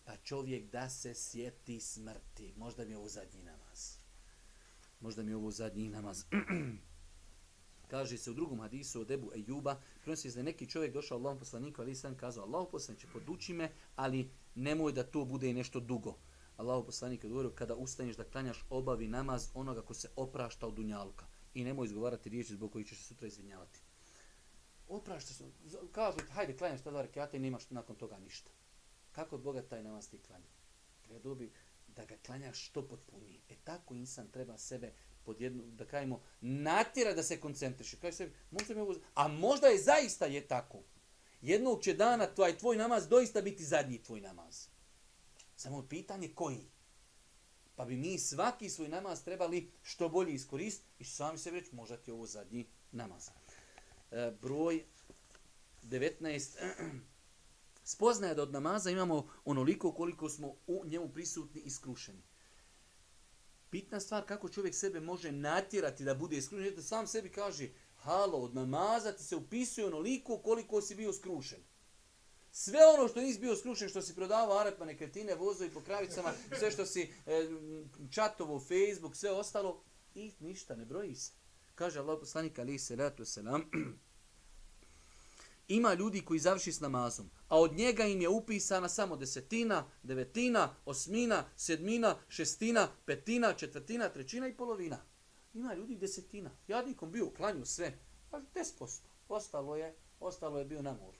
[0.06, 3.98] Pa čovjek da se sjeti smrti, možda mi je ovo zadnji namaz.
[5.00, 6.24] Možda mi je ovo zadnji namaz.
[7.92, 11.40] Kaže se u drugom hadisu od Ebu Ejuba, prenosi se da neki čovjek došao Allahom
[11.40, 16.18] poslaniku, ali sam kazao, Allahom poslaniku, poduči me, ali nemoj da to bude nešto dugo.
[16.58, 20.74] Allahu poslanik je govorio kada ustaneš da klanjaš obavi namaz onoga ko se oprašta od
[20.74, 23.80] dunjalka i nemoj izgovarati riječi zbog kojih ćeš se sutra izvinjavati.
[24.88, 25.44] Oprašta se,
[25.92, 28.52] kažu ti, hajde klanjaš tada rekiate i nemaš nakon toga ništa.
[29.12, 30.50] Kako od Boga taj namaz ti klanja?
[31.02, 31.52] Treba dobi
[31.88, 33.42] da ga klanjaš što potpunije.
[33.50, 34.94] E tako insan treba sebe
[35.24, 37.98] pod jednu, da kajemo, natjera da se koncentriše.
[37.98, 40.84] Kaj sebi, možda mi ovo, a možda je zaista je tako.
[41.42, 44.68] Jednog će dana tvoj, tvoj namaz doista biti zadnji tvoj namaz.
[45.58, 46.70] Samo pitanje koji.
[47.76, 51.98] Pa bi mi svaki svoj namaz trebali što bolje iskoristiti i sami se reći možda
[51.98, 53.30] ti ovo zadnji namaz.
[54.12, 54.86] E, broj
[55.84, 56.58] 19.
[57.84, 62.24] Spoznaje da od namaza imamo onoliko koliko smo u njemu prisutni i skrušeni.
[63.70, 68.38] Pitna stvar kako čovjek sebe može natjerati da bude iskrušen, da sam sebi kaže, halo,
[68.38, 71.60] od namaza ti se upisuje onoliko koliko si bio skrušen.
[72.60, 76.72] Sve ono što nisi bio skrušen, što si prodavao arepa, nekretine, vozovi po kravicama, sve
[76.72, 77.50] što si e,
[78.12, 79.84] čatovo, Facebook, sve ostalo,
[80.16, 81.32] i ništa, ne broji se.
[81.76, 83.72] Kaže Allah poslanik ali se ratu se nam,
[85.68, 90.76] ima ljudi koji završi s namazom, a od njega im je upisana samo desetina, devetina,
[90.86, 94.98] osmina, sedmina, šestina, petina, četvrtina, trećina i polovina.
[95.54, 96.52] Ima ljudi desetina.
[96.68, 98.00] Ja nikom bio klanju sve,
[98.30, 99.00] pa 10%.
[99.30, 101.18] Ostalo je, ostalo je bio na moru.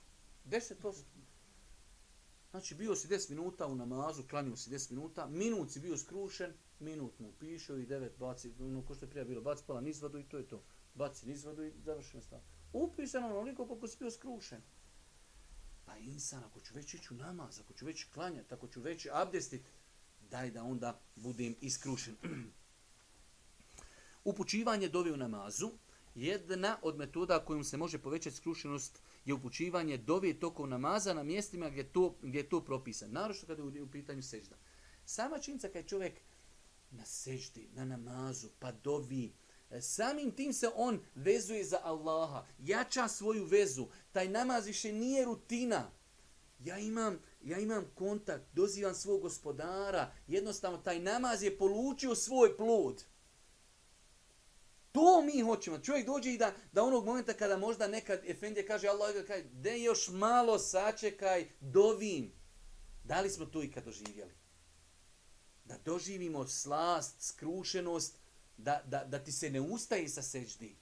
[0.50, 1.17] 10%.
[2.50, 6.52] Znači, bio si 10 minuta u namazu, klanio si 10 minuta, minut si bio skrušen,
[6.78, 10.18] minut mu pišao i 9 baci, ono ko što je prije bilo, baci pola nizvadu
[10.18, 10.64] i to je to.
[10.94, 12.40] Baci nizvadu i završeno stav.
[12.72, 14.62] Upisano ono, onoliko koliko si bio skrušen.
[15.84, 19.06] Pa insan, ako ću već ići u namaz, ako ću već klanjati, ako ću već
[19.12, 19.62] abdestit,
[20.30, 22.16] daj da onda budem iskrušen.
[24.24, 25.70] Upućivanje dovi u namazu,
[26.14, 31.70] jedna od metoda kojom se može povećati skrušenost je upućivanje dove tokom namaza na mjestima
[31.70, 33.12] gdje, to, gdje je to propisano.
[33.12, 34.56] Naravno kada je u pitanju sežda.
[35.04, 36.20] Sama činjenica kad čovjek
[36.90, 39.32] na seždi, na namazu, pa dovi,
[39.70, 43.86] e, samim tim se on vezuje za Allaha, jača svoju vezu.
[44.12, 45.90] Taj namaz više nije rutina.
[46.58, 53.04] Ja imam, ja imam kontakt, dozivam svog gospodara, jednostavno taj namaz je polučio svoj plod.
[54.92, 55.78] To mi hoćemo.
[55.78, 59.80] Čovjek dođe i da, da onog momenta kada možda nekad Efendija kaže Allah, kaže, de
[59.80, 62.32] još malo sačekaj, dovim.
[63.04, 64.32] Da li smo to ikad doživjeli?
[65.64, 68.18] Da doživimo slast, skrušenost,
[68.56, 70.76] da, da, da ti se ne ustaje sa seđdi.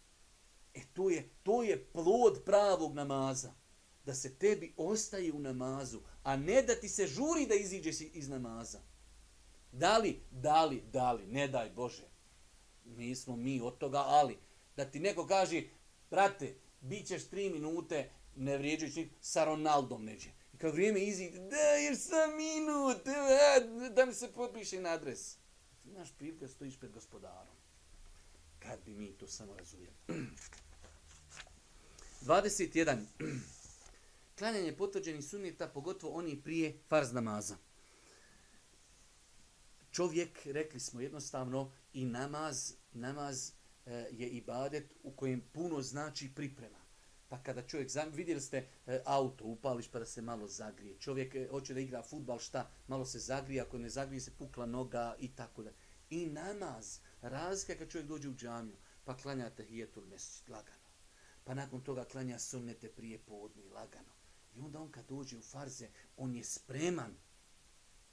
[0.74, 3.52] E to je, to je plod pravog namaza.
[4.04, 8.28] Da se tebi ostaje u namazu, a ne da ti se žuri da iziđeš iz
[8.28, 8.80] namaza.
[9.72, 12.15] Da li, da li, da li, ne daj Bože
[12.86, 14.36] nismo mi od toga, ali
[14.76, 15.62] da ti neko kaže,
[16.10, 20.30] brate, bit ćeš tri minute, ne vrijeđujući sa Ronaldom neđe.
[20.52, 25.34] I kad vrijeme izi, da, još sam minut, e, da mi se potpiše na adres.
[25.82, 27.56] Ti imaš prilike stojiš pred gospodarom.
[28.58, 29.96] Kad bi mi to samo razumijeli.
[32.22, 32.98] 21.
[34.38, 37.56] Klanjanje potvrđenih sunnita, pogotovo oni prije farz namaza.
[39.92, 43.52] Čovjek, rekli smo jednostavno, i namaz, namaz
[43.86, 46.78] e, je ibadet u kojem puno znači priprema.
[47.28, 50.98] Pa kada čovjek, vidjeli ste e, auto, upališ pa da se malo zagrije.
[50.98, 52.70] Čovjek e, hoće da igra futbal, šta?
[52.88, 55.70] Malo se zagrije, ako ne zagrije se pukla noga i tako da.
[56.10, 60.88] I namaz, razlika kad čovjek dođe u džamiju, pa klanja hijetul mjesec, lagano.
[61.44, 64.12] Pa nakon toga klanja sunnete prije podni, lagano.
[64.54, 67.16] I onda on kad dođe u farze, on je spreman.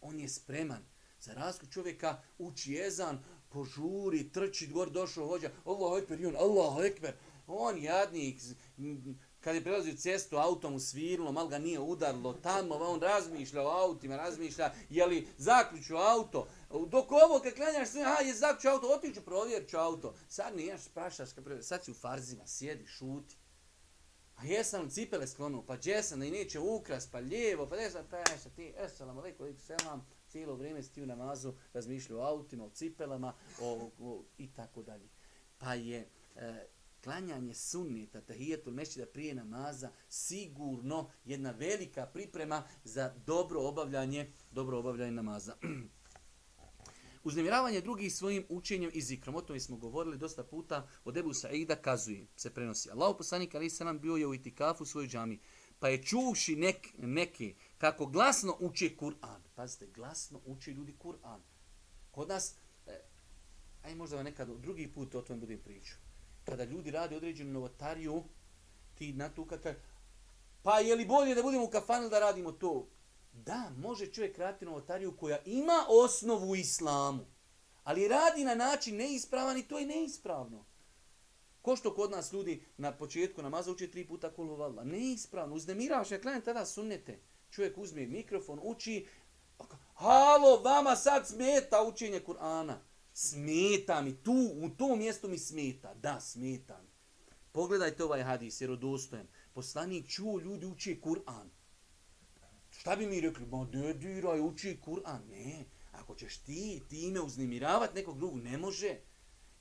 [0.02, 0.86] On je spreman.
[1.24, 3.24] Za razliku čovjeka uči jezan,
[3.54, 7.14] požuri, trči, gor došao hođa, Allahu ekber, on, Allahu ekber,
[7.48, 8.42] on jadnik,
[9.40, 13.68] kad je prelazio cestu, autom mu svirilo, mal ga nije udarlo, tamo on razmišlja o
[13.68, 18.88] autima, razmišlja, je li zaključio auto, dok ovo kad klanjaš sve, aha, je zaključio auto,
[18.88, 21.30] otiću, provjerit ću auto, sad nijaš, prašaš,
[21.62, 23.36] sad si u farzima, sjedi, šuti.
[24.36, 28.50] A jesam cipele sklonu, pa džesam, i neće ukras, pa lijevo, pa desam, pa jesa
[28.56, 33.90] ti, esalam, alaikum, selam, cijelo vrijeme sti u namazu, razmišljao o autima, o cipelama o,
[34.00, 35.10] o, i tako dalje.
[35.58, 36.68] Pa je e,
[37.04, 45.12] klanjanje sunnita, tahijetu mešćida prije namaza, sigurno jedna velika priprema za dobro obavljanje, dobro obavljanje
[45.12, 45.56] namaza.
[47.24, 51.76] Uznemiravanje drugih svojim učenjem i zikrom, o tome smo govorili dosta puta, od Ebu Sa'ida
[51.76, 52.92] kazuje, se prenosi.
[52.92, 55.40] Allah poslanik Ali Salam bio je u itikafu u svojoj džami,
[55.80, 57.54] pa je čuvši nek, neke
[57.84, 59.42] kako glasno uči Kur'an.
[59.56, 61.40] Pazite, glasno uči ljudi Kur'an.
[62.12, 62.56] Kod nas,
[62.88, 63.02] eh,
[63.84, 65.98] aj možda vam nekad drugi put o tom budem pričao.
[66.46, 68.24] Kada ljudi rade određenu novotariju,
[68.96, 69.74] ti na tu kada
[70.62, 72.88] pa je li bolje da budemo u kafanu da radimo to?
[73.34, 77.26] Da, može čovjek raditi novotariju koja ima osnovu u islamu,
[77.84, 80.66] ali radi na način neispravan i to je neispravno.
[81.62, 84.84] Ko što kod nas ljudi na početku namaza uče tri puta kulu valla.
[84.84, 87.33] Neispravno, uznemiravaš, ja klanem tada sunnete.
[87.54, 89.08] Čovjek uzme mikrofon, uči,
[89.94, 92.76] halo, vama sad smeta učenje Kur'ana.
[93.14, 95.94] Smeta mi, tu, u tom mjestu mi smeta.
[95.94, 96.90] Da, smeta mi.
[97.52, 99.28] Pogledajte ovaj hadis, jer odostojem.
[99.54, 101.50] Poslanik čuo ljudi uči Kur'an.
[102.70, 103.46] Šta bi mi rekli?
[103.46, 105.30] Ma ne diraj, uči Kur'an.
[105.30, 109.00] Ne, ako ćeš ti time uznemiravati nekog drugog, ne može.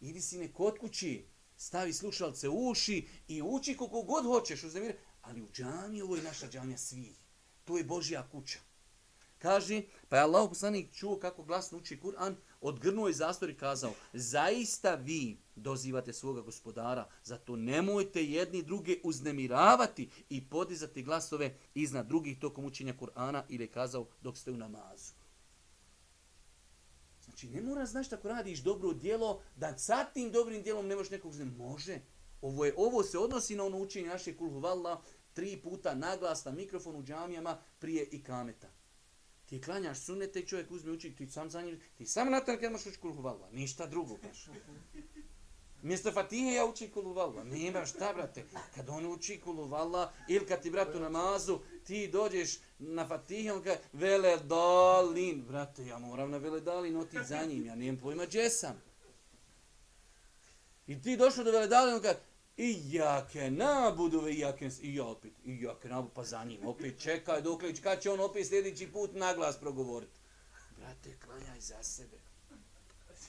[0.00, 1.26] Idi si ne kod kući,
[1.56, 4.98] stavi slušalce u uši i uči koliko god hoćeš uznemirati.
[5.22, 7.21] Ali u džami, ovo je naša džamija svih.
[7.64, 8.58] To je Božja kuća.
[9.38, 13.92] Kaže, pa je Allah poslanik čuo kako glasno uči Kur'an, odgrnuo je zastor i kazao,
[14.12, 22.38] zaista vi dozivate svoga gospodara, zato nemojte jedni druge uznemiravati i podizati glasove iznad drugih
[22.38, 25.12] tokom učenja Kur'ana ili je kazao dok ste u namazu.
[27.24, 31.10] Znači, ne mora znaš tako radiš dobro djelo, da sa tim dobrim djelom ne možeš
[31.10, 31.54] nekog znam.
[31.58, 32.00] Može.
[32.40, 35.02] Ovo, je, ovo se odnosi na ono učenje naše kulhu valla,
[35.34, 38.68] tri puta naglas na mikrofon u džamijama prije i kameta.
[39.46, 42.56] Ti klanjaš sunete i čovjek uzme uči, ti sam za njim, ti sam na tam
[42.60, 43.22] kad maš uči kulhu
[43.52, 44.16] ništa drugo.
[44.22, 44.48] baš.
[45.82, 47.44] Mjesto Fatihe ja učim kulu valla.
[47.44, 48.44] Nema šta, brate.
[48.74, 53.62] Kad on uči kulu valla, ili kad ti bratu namazu, ti dođeš na Fatihe, on
[53.62, 55.42] kaže, vele dalin.
[55.42, 58.82] Brate, ja moram na vele dalin, oti za njim, ja nijem pojma gdje sam.
[60.86, 62.18] I ti došao do vele dalin, on kaže,
[62.56, 67.00] I jake nabudu ve jake i ja opet i jake nabudu pa za njim opet
[67.02, 70.20] čekaj dok li kad će on opet sljedeći put naglas progovoriti.
[70.76, 72.16] Brate, klanjaj za sebe.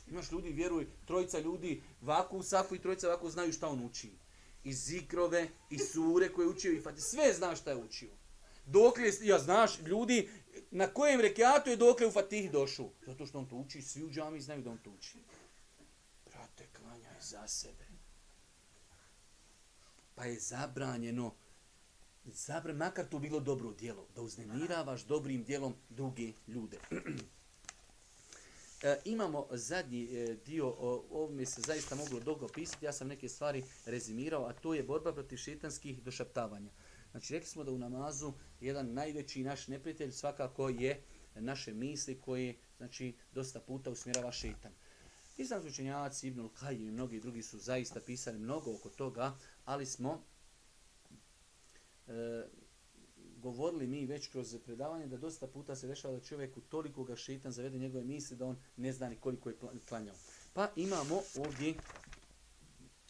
[0.07, 4.11] Imaš ljudi, vjeruj, trojica ljudi vaku u safu i trojica vaku znaju šta on uči.
[4.63, 8.11] I zikrove, i sure koje je učio, i fati, sve zna šta je učio.
[8.65, 10.29] Dokle, ja znaš, ljudi,
[10.71, 12.89] na kojem rekiatu je dokle u Fatih došao?
[13.05, 15.17] Zato što on to uči, svi u džami znaju da on to uči.
[16.25, 17.93] Brate, klanjaj za sebe.
[20.15, 21.35] Pa je zabranjeno,
[22.25, 26.77] zabran, makar to bilo dobro djelo, da uznemiravaš dobrim djelom druge ljude.
[28.83, 33.29] E, imamo zadnji e, dio, o, ovome se zaista moglo dugo pisati, ja sam neke
[33.29, 36.71] stvari rezimirao, a to je borba protiv šetanskih došaptavanja.
[37.11, 41.03] Znači, rekli smo da u namazu jedan najveći naš neprijatelj svakako je
[41.35, 44.71] naše misli koje, znači, dosta puta usmjerava šetan.
[45.37, 50.23] Islamski učenjaci, Ibnul Kajim i mnogi drugi su zaista pisali mnogo oko toga, ali smo
[52.07, 52.43] e,
[53.43, 57.51] govorili mi već kroz predavanje da dosta puta se dešava da čovjeku toliko ga šeitan
[57.51, 59.55] zavede njegove misli da on ne zna ni koliko je
[59.89, 60.15] klanjao.
[60.53, 61.73] Pa imamo ovdje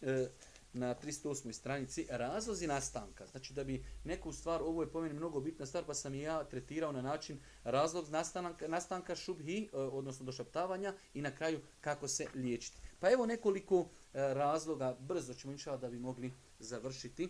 [0.02, 0.28] e,
[0.74, 1.52] na 308.
[1.52, 3.26] stranici razlozi nastanka.
[3.28, 6.22] Znači da bi neku stvar, ovo je po meni mnogo bitna stvar, pa sam i
[6.22, 12.08] ja tretirao na način razlog nastanka, nastanka šubhi, e, odnosno došaptavanja i na kraju kako
[12.08, 12.78] se liječiti.
[13.00, 17.30] Pa evo nekoliko E, razloga, brzo ćemo inšala da bi mogli završiti.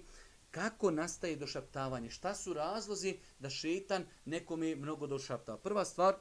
[0.51, 2.09] Kako nastaje došaptavanje?
[2.09, 5.57] Šta su razlozi da šetan nekome mnogo došaptava?
[5.57, 6.15] Prva stvar,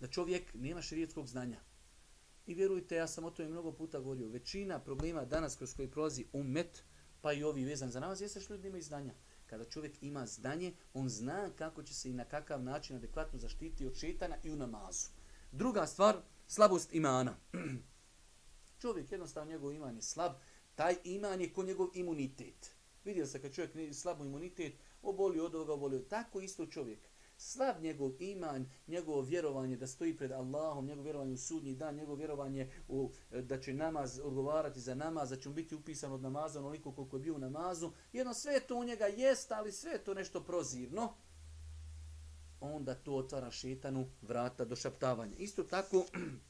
[0.00, 1.60] da čovjek nema širijetskog znanja.
[2.46, 6.26] I vjerujte, ja sam o tome mnogo puta govorio, većina problema danas kroz koji prolazi
[6.32, 6.82] umet,
[7.20, 9.14] pa i ovi vezan za nas, jeste što ljudi imaju znanja.
[9.46, 13.86] Kada čovjek ima znanje, on zna kako će se i na kakav način adekvatno zaštiti
[13.86, 15.08] od šetana i u namazu.
[15.52, 16.16] Druga stvar,
[16.46, 17.36] slabost imana.
[18.80, 20.32] čovjek jednostavno njegov iman je slab,
[20.74, 22.70] taj iman je ko njegov imunitet.
[23.04, 26.98] Vidio se kad čovjek ne slabo imunitet, oboli od ovoga, oboli od tako isto čovjek.
[27.36, 32.16] Slab njegov iman, njegovo vjerovanje da stoji pred Allahom, njegovo vjerovanje u sudnji dan, njegovo
[32.16, 36.22] vjerovanje u, e, da će namaz odgovarati za namaz, da će mu biti upisan od
[36.22, 37.90] namaza onoliko koliko je bio u namazu.
[38.12, 41.14] Jedno sve to u njega jest, ali sve to nešto prozirno.
[42.60, 45.36] Onda to otvara šetanu vrata do šaptavanja.
[45.38, 46.04] Isto tako,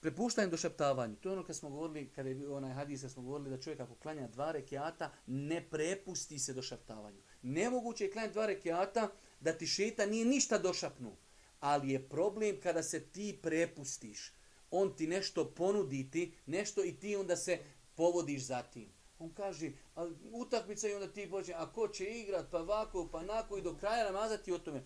[0.00, 1.16] Prepuštanje do šeptavanja.
[1.20, 3.80] To je ono kad smo govorili, kad je bio onaj hadis, smo govorili da čovjek
[3.80, 7.22] ako klanja dva rekiata, ne prepusti se do šeptavanju.
[7.42, 9.08] Nemoguće je klanjati dva rekiata
[9.40, 11.16] da ti šeta nije ništa došapnu.
[11.60, 14.32] Ali je problem kada se ti prepustiš.
[14.70, 17.58] On ti nešto ponudi ti, nešto i ti onda se
[17.94, 18.92] povodiš za tim.
[19.18, 23.22] On kaže, a utakmica i onda ti počne, a ko će igrat, pa vako, pa
[23.22, 24.82] nako i do kraja namazati o tome.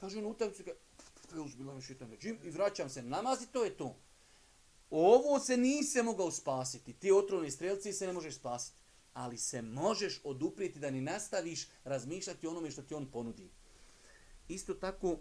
[0.00, 0.62] Kaže on utakmica,
[2.44, 3.96] i vraćam se, namazi, to je to.
[4.94, 6.92] Ovo se nise mogao spasiti.
[6.92, 8.76] Ti otrovni strelci se ne možeš spasiti.
[9.14, 13.50] Ali se možeš oduprijeti da ni nastaviš razmišljati onome što ti on ponudi.
[14.48, 15.18] Isto tako,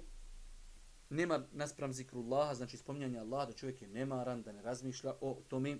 [1.09, 5.77] nema naspram zikrullaha, znači spominjanja Allaha, da čovjek je nemaran, da ne razmišlja o tome.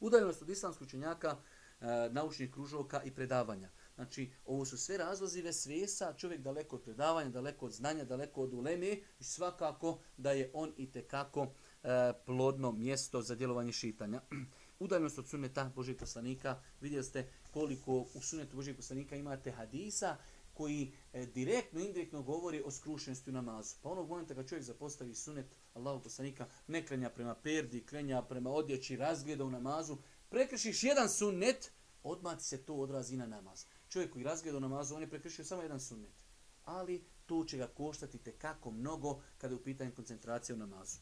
[0.00, 1.36] Udaljenost od islamskog učenjaka,
[1.80, 3.70] e, naučnih kružoka i predavanja.
[3.94, 8.54] Znači, ovo su sve razlozive svesa, čovjek daleko od predavanja, daleko od znanja, daleko od
[8.54, 11.52] uleme i svakako da je on i tekako kako
[11.82, 14.20] E, plodno mjesto za djelovanje šitanja.
[14.78, 20.16] Udaljenost od suneta Božeg poslanika, vidjeli ste koliko u sunetu Božeg poslanika imate hadisa
[20.54, 23.74] koji e, direktno, indirektno govori o skrušenosti u namazu.
[23.82, 28.50] Pa onog momenta kad čovjek zapostavi sunet Allahu poslanika, ne krenja prema perdi, krenja prema
[28.50, 29.96] odjeći, razgleda u namazu,
[30.28, 31.72] prekrišiš jedan sunet,
[32.02, 33.64] odmah se to odrazi na namaz.
[33.88, 36.24] Čovjek koji razgleda u namazu, on je prekršio samo jedan sunet.
[36.64, 40.98] Ali to će ga koštati te kako mnogo kada je u pitanju koncentracije u namazu.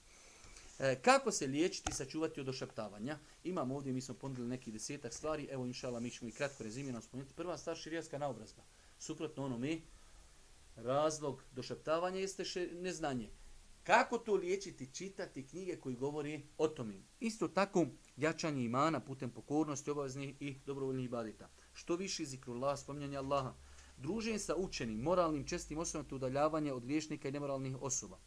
[0.79, 3.19] E, kako se liječiti i sačuvati od ošaptavanja?
[3.45, 7.03] Imamo ovdje, mi smo ponudili neki desetak stvari, evo inšala mi ćemo i kratko rezimirano
[7.03, 7.35] spomenuti.
[7.35, 8.63] Prva stvar, širijaska naobrazba.
[8.99, 9.83] Suprotno ono mi,
[10.77, 13.31] razlog došaptavanja jeste še, neznanje.
[13.83, 14.95] Kako to liječiti?
[14.95, 17.03] Čitati knjige koji govori o tome.
[17.21, 21.49] Isto tako, jačanje imana putem pokornosti, obaveznih i dobrovoljnih ibadeta.
[21.73, 23.55] Što više zikrullah, spominjanje Allaha.
[23.97, 28.19] Druženje sa učenim, moralnim, čestim osobama, udaljavanje od griješnika i nemoralnih osoba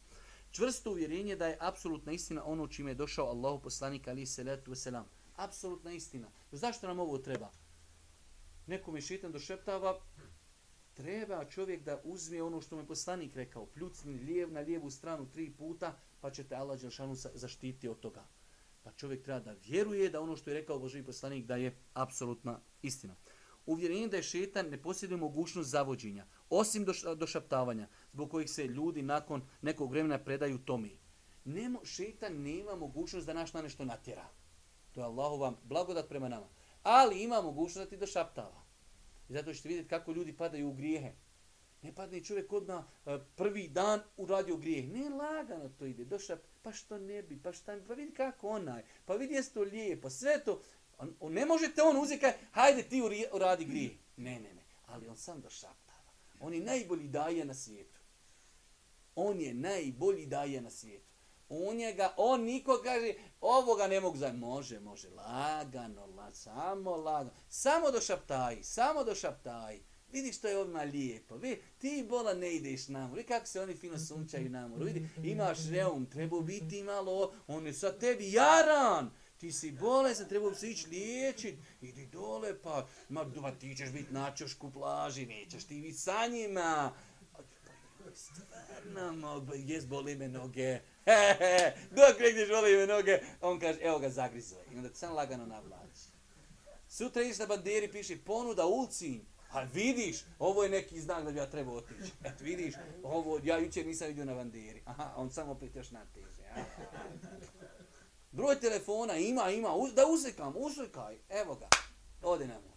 [0.52, 4.74] čvrsto uvjerenje da je apsolutna istina ono čime je došao Allahu poslanik ali se letu
[4.74, 5.06] selam.
[5.36, 6.28] Apsolutna istina.
[6.52, 7.50] Zašto nam ovo treba?
[8.66, 10.00] Nekom je šitan došeptava,
[10.94, 15.30] treba čovjek da uzme ono što mu je poslanik rekao, pljucni lijev na lijevu stranu
[15.30, 18.24] tri puta, pa će te Allah Đelšanu zaštiti od toga.
[18.82, 22.60] Pa čovjek treba da vjeruje da ono što je rekao Boži poslanik da je apsolutna
[22.82, 23.16] istina
[23.66, 29.02] uvjerenje da je šetan ne posjeduje mogućnost zavođenja, osim do, došaptavanja, zbog kojih se ljudi
[29.02, 30.98] nakon nekog vremena predaju tomi.
[31.44, 34.28] Nemo, šeitan nema mogućnost da naš na nešto natjera.
[34.92, 36.46] To je Allahu vam blagodat prema nama.
[36.82, 38.62] Ali ima mogućnost da ti došaptava.
[39.28, 41.12] I zato ćete vidjeti kako ljudi padaju u grijehe.
[41.82, 44.88] Ne padne čovjek odmah e, prvi dan uradio grijeh.
[44.88, 46.04] Ne, lagano to ide.
[46.04, 49.62] Došao, pa što ne bi, pa šta, pa vidi kako onaj, pa vidi jesi to
[49.62, 50.60] lijepo, sve to.
[50.98, 53.02] On, on, ne možete on uzeti kaj, hajde ti
[53.32, 53.92] uradi grijeh.
[54.16, 54.62] Ne, ne, ne.
[54.86, 56.12] Ali on sam došaptava.
[56.40, 58.01] On je najbolji daje na svijetu.
[59.14, 61.12] On je najbolji daje na svijetu.
[61.48, 67.30] On njega, on niko kaže, ovoga ne mogu za Može, može, lagano, la, samo lagano.
[67.48, 69.82] Samo do šaptaji, samo do šaptaji.
[70.12, 71.36] Vidi što je odmah lijepo.
[71.36, 73.14] Vidi, ti bola ne ideš na moru.
[73.14, 74.84] Vidi kako se oni fino sunčaju na moru.
[74.84, 79.10] Vidi, imaš reum, treba biti malo, on je sa tebi jaran.
[79.38, 81.54] Ti si bolestan, treba se ići liječit.
[81.80, 86.26] Idi dole, pa, ma, ma ti ćeš biti na čošku plaži, nećeš ti biti sa
[86.26, 86.92] njima.
[88.14, 90.80] Stvarno mogu, jes boli me noge.
[91.96, 94.56] Dok rekneš boli me noge, on kaže, evo ga zagrizo.
[94.72, 96.12] I onda ti sam lagano navlači.
[96.88, 99.26] Sutra ideš na banderi, piše ponuda ulcin.
[99.50, 102.12] A vidiš, ovo je neki znak da bi ja trebao otići.
[102.24, 104.82] Eto vidiš, ovo, ja jučer nisam vidio na banderi.
[104.84, 106.42] Aha, on samo opet još nateže.
[106.42, 106.64] Ja.
[108.30, 111.68] Broj telefona ima, ima, uz, da usekam, usekaj, evo ga,
[112.22, 112.71] ode na.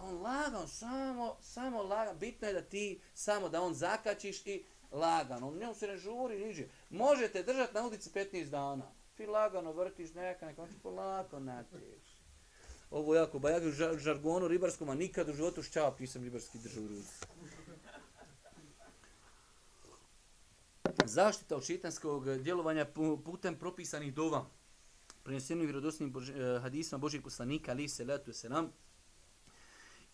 [0.00, 4.64] A on lagan, samo, samo lagan, bitno je da ti, samo da on zakačiš i
[4.90, 5.48] lagano.
[5.48, 6.68] on njom se ne žuri, niđe.
[6.90, 8.92] Možete držati na ulici 15 dana.
[9.16, 11.82] Ti lagano vrtiš neka, neka, on će polako natješ.
[12.90, 16.88] ovo jako bajak u žargonu ribarskom, a nikad u životu šćap nisam ribarski držao u
[16.88, 17.26] ruci.
[21.04, 22.86] Zaštita od šitanskog djelovanja
[23.24, 24.46] putem propisanih dova.
[25.22, 28.72] Prenesenim vjerodosnim eh, hadisma Božih poslanika, ali se letu se nam,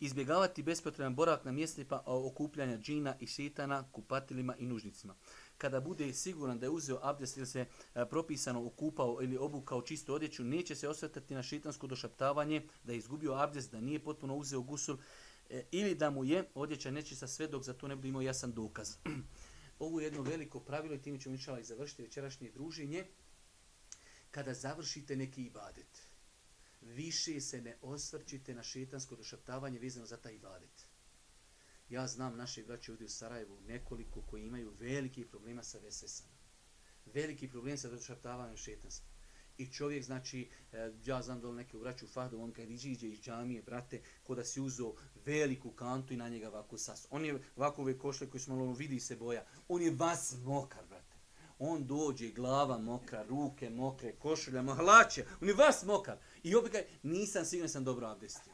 [0.01, 5.15] izbjegavati bespotreban boravak na mjestima okupljanja džina i šitana, kupatilima i nužnicima
[5.59, 10.15] kada bude siguran da je uzeo abdest ili se e, propisano okupao ili obukao čistu
[10.15, 14.61] odjeću, neće se osvetati na šitansko došaptavanje da je izgubio abdest, da nije potpuno uzeo
[14.61, 14.97] gusul
[15.51, 18.53] e, ili da mu je odjeća nečista sve dok za to ne bude imao jasan
[18.53, 18.97] dokaz.
[19.79, 23.05] Ovo je jedno veliko pravilo i tim ćemo inšala i završiti večerašnje druženje.
[24.31, 26.06] Kada završite neki ibadet,
[26.87, 30.87] više se ne osvrćite na šetansko došaptavanje vezano za taj ibadet.
[31.89, 36.37] Ja znam naše braće ovdje u Sarajevu nekoliko koji imaju veliki problema sa vesesama.
[37.05, 39.17] Veliki problem sa došaptavanjem šetanstva.
[39.59, 43.09] I čovjek, znači, e, ja znam da neke u braću u Fahdu, on kad iđe
[43.09, 47.07] iz džamije, brate, ko da si uzo veliku kantu i na njega ovako sas.
[47.11, 49.47] On je ovako ove košle koji smo malo vidi se boja.
[49.69, 50.96] On je vas mokar, brate.
[51.59, 56.19] On dođe, glava mokra, ruke mokre, košulja, hlače, On je vas mokar.
[56.43, 58.53] I opet kaj, nisam siguran sam dobro abdestio.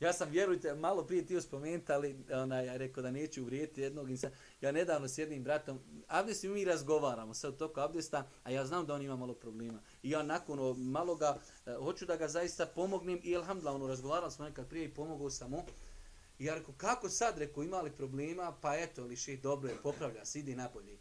[0.00, 4.10] Ja sam, vjerujte, malo prije ti spomenuti, ali ona, ja rekao da neću uvrijeti jednog
[4.10, 4.30] insa.
[4.60, 8.94] Ja nedavno s jednim bratom, Abdest mi razgovaramo sad toko Abdesta, a ja znam da
[8.94, 9.78] on ima malo problema.
[10.02, 14.44] I ja nakon maloga, eh, hoću da ga zaista pomognem i alhamdulillah, ono, razgovarali smo
[14.44, 15.62] nekad prije i pomogao sam mu.
[16.38, 20.38] I ja rekao, kako sad, rekao, imali problema, pa eto, liši, dobro je, popravlja se,
[20.38, 20.96] idi nabolje.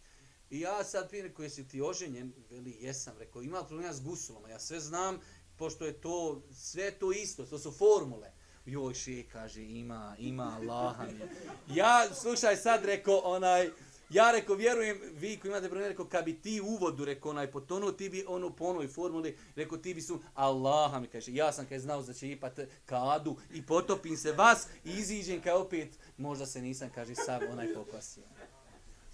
[0.50, 2.34] I ja sad prije koji si ti oženjen?
[2.50, 5.20] Veli, jesam, rekao, ima problema s gusulom, ja sve znam,
[5.58, 8.32] pošto je to, sve to isto, to su formule
[8.68, 11.76] joj še, kaže, ima, ima Allaha mi.
[11.76, 13.70] Ja, slušaj, sad rekao, onaj,
[14.10, 17.92] ja rekao, vjerujem, vi koji imate problema, rekao, kad bi ti uvodu, rekao, onaj, potonuo,
[17.92, 21.66] ti bi ono po onoj formuli, rekao, ti bi su, Allaha mi, kaže, ja sam
[21.66, 26.46] kaj znao da će ipat kadu i potopim se vas i iziđem kaj opet, možda
[26.46, 28.24] se nisam, kaže, sav onaj pokvasio.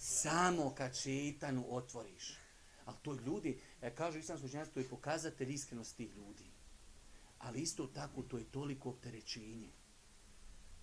[0.05, 2.37] Samo kad šeitanu otvoriš.
[2.85, 6.51] Ali to ljudi, e, kažu islamsko ženstvo, to je pokazatelj iskrenosti tih ljudi.
[7.39, 9.69] Ali isto tako to je toliko opterećenje.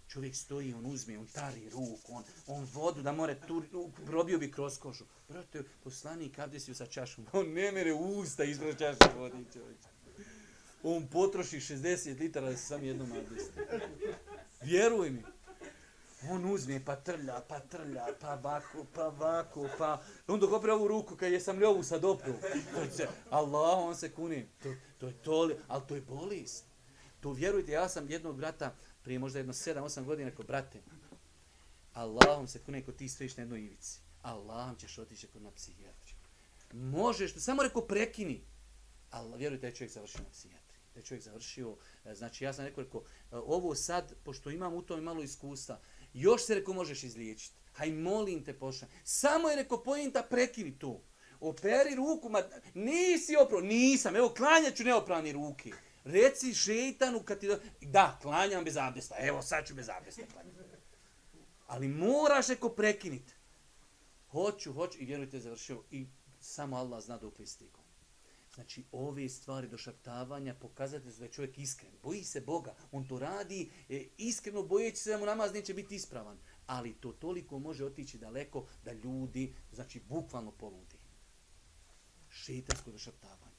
[0.08, 3.62] Čovjek stoji, on uzme, on tari ruku, on, on vodu da more tu,
[4.06, 5.04] probio bi kroz kožu.
[5.28, 9.78] Brate, poslanik Abdesiju sa čašom, on ne mere usta ispred čaše vodi čovjek.
[10.82, 13.52] On potroši 60 litara da se sam jednom Abdesiju.
[14.62, 15.22] Vjeruj mi.
[16.28, 20.02] On uzme pa trlja, pa trlja, pa vako, pa vako, pa...
[20.26, 22.34] On dok opre ovu ruku, kad je sam li ovu sad opru.
[23.30, 24.48] Allah, on se kuni.
[24.62, 26.64] To, to je to, ali to je bolest.
[27.20, 30.80] To vjerujte, ja sam jednog brata, prije možda jedno 7-8 godina, rekao, brate,
[31.92, 34.00] Allahom se kune ko ti stojiš na jednoj ivici.
[34.22, 36.16] Allahom ćeš otići kod na psihijatriju.
[36.72, 38.44] Možeš, samo rekao, prekini.
[39.10, 40.78] Ali vjerujte, je čovjek završio na psihijatri.
[40.94, 43.02] Da je čovjek završio, e, znači ja sam rekao, rekao,
[43.32, 45.80] e, ovo sad, pošto imam u tome malo iskustva,
[46.14, 47.56] još se reko možeš izliječiti.
[47.72, 48.88] Haj molim te pošla.
[49.04, 51.04] Samo je reko pojenta prekini to.
[51.40, 52.42] Operi ruku, ma
[52.74, 55.70] nisi opro, nisam, evo klanjaću neoprani ruke.
[56.04, 57.58] Reci šeitanu kad ti do...
[57.80, 60.58] Da, klanjam bez abdesta, evo sad ću bez abdesta klanjati.
[61.66, 63.32] Ali moraš reko prekiniti.
[64.30, 66.06] Hoću, hoću i vjerujte završio i
[66.40, 67.79] samo Allah zna dok li stigu.
[68.60, 71.92] Znači, ove stvari došaptavanja pokazati da je čovjek iskren.
[72.02, 72.74] Boji se Boga.
[72.92, 76.38] On to radi e, iskreno bojeći se da mu namaz neće biti ispravan.
[76.66, 80.98] ali to toliko može otići daleko da ljudi, znači, bukvalno poludi.
[82.28, 83.56] Šeitansko došaptavanje.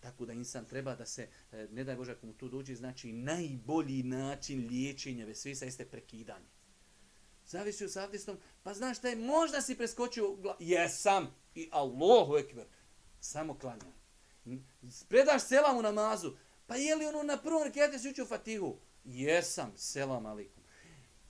[0.00, 3.12] Tako da insan treba da se, e, ne daj Bože ako mu to dođe, znači
[3.12, 6.48] najbolji način liječenja vesvisa jeste prekidanje.
[7.46, 12.66] Zavisi od abdestom, pa znaš šta je, možda si preskočio, jesam, i Allahu ekber,
[13.20, 13.99] samo klanjaj.
[14.44, 14.56] Hm?
[15.08, 16.32] Predaš selam u namazu,
[16.66, 18.76] pa je li ono na prvom rekiatu si učio fatihu?
[19.04, 20.62] Jesam, selam alikum.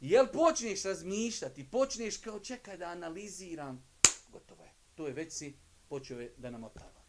[0.01, 3.85] Jel počneš razmišljati, počneš kao čekaj da analiziram,
[4.33, 4.71] gotovo je.
[4.95, 5.55] To je već si
[5.89, 7.01] počeo da nam otava.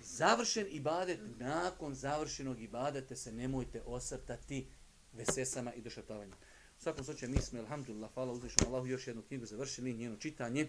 [0.00, 4.66] Završen ibadet, nakon završenog ibadete se nemojte osrtati
[5.12, 6.32] vesesama i došaptavanjem.
[6.78, 10.68] U svakom slučaju mi smo, alhamdulillah, hvala uzvišom Allahu, još jednu knjigu završili, njeno čitanje.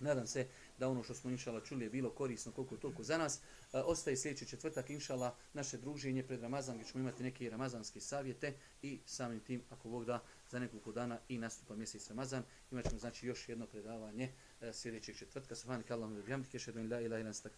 [0.00, 0.48] Nadam se
[0.78, 3.36] da ono što smo inšala čuli je bilo korisno koliko toliko za nas.
[3.36, 3.40] E,
[3.78, 9.00] ostaje sljedeći četvrtak inšala naše druženje pred Ramazan gdje ćemo imati neke ramazanske savjete i
[9.06, 13.26] samim tim ako Bog da za nekoliko dana i nastupa mjesec Ramazan imat ćemo znači
[13.26, 15.54] još jedno predavanje e, sljedećeg četvrtka.
[15.54, 17.50] Subhanak Allahumma bihamdike, šedun la ilaha illa anta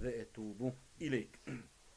[0.00, 1.38] ve etubu atubu ilaik.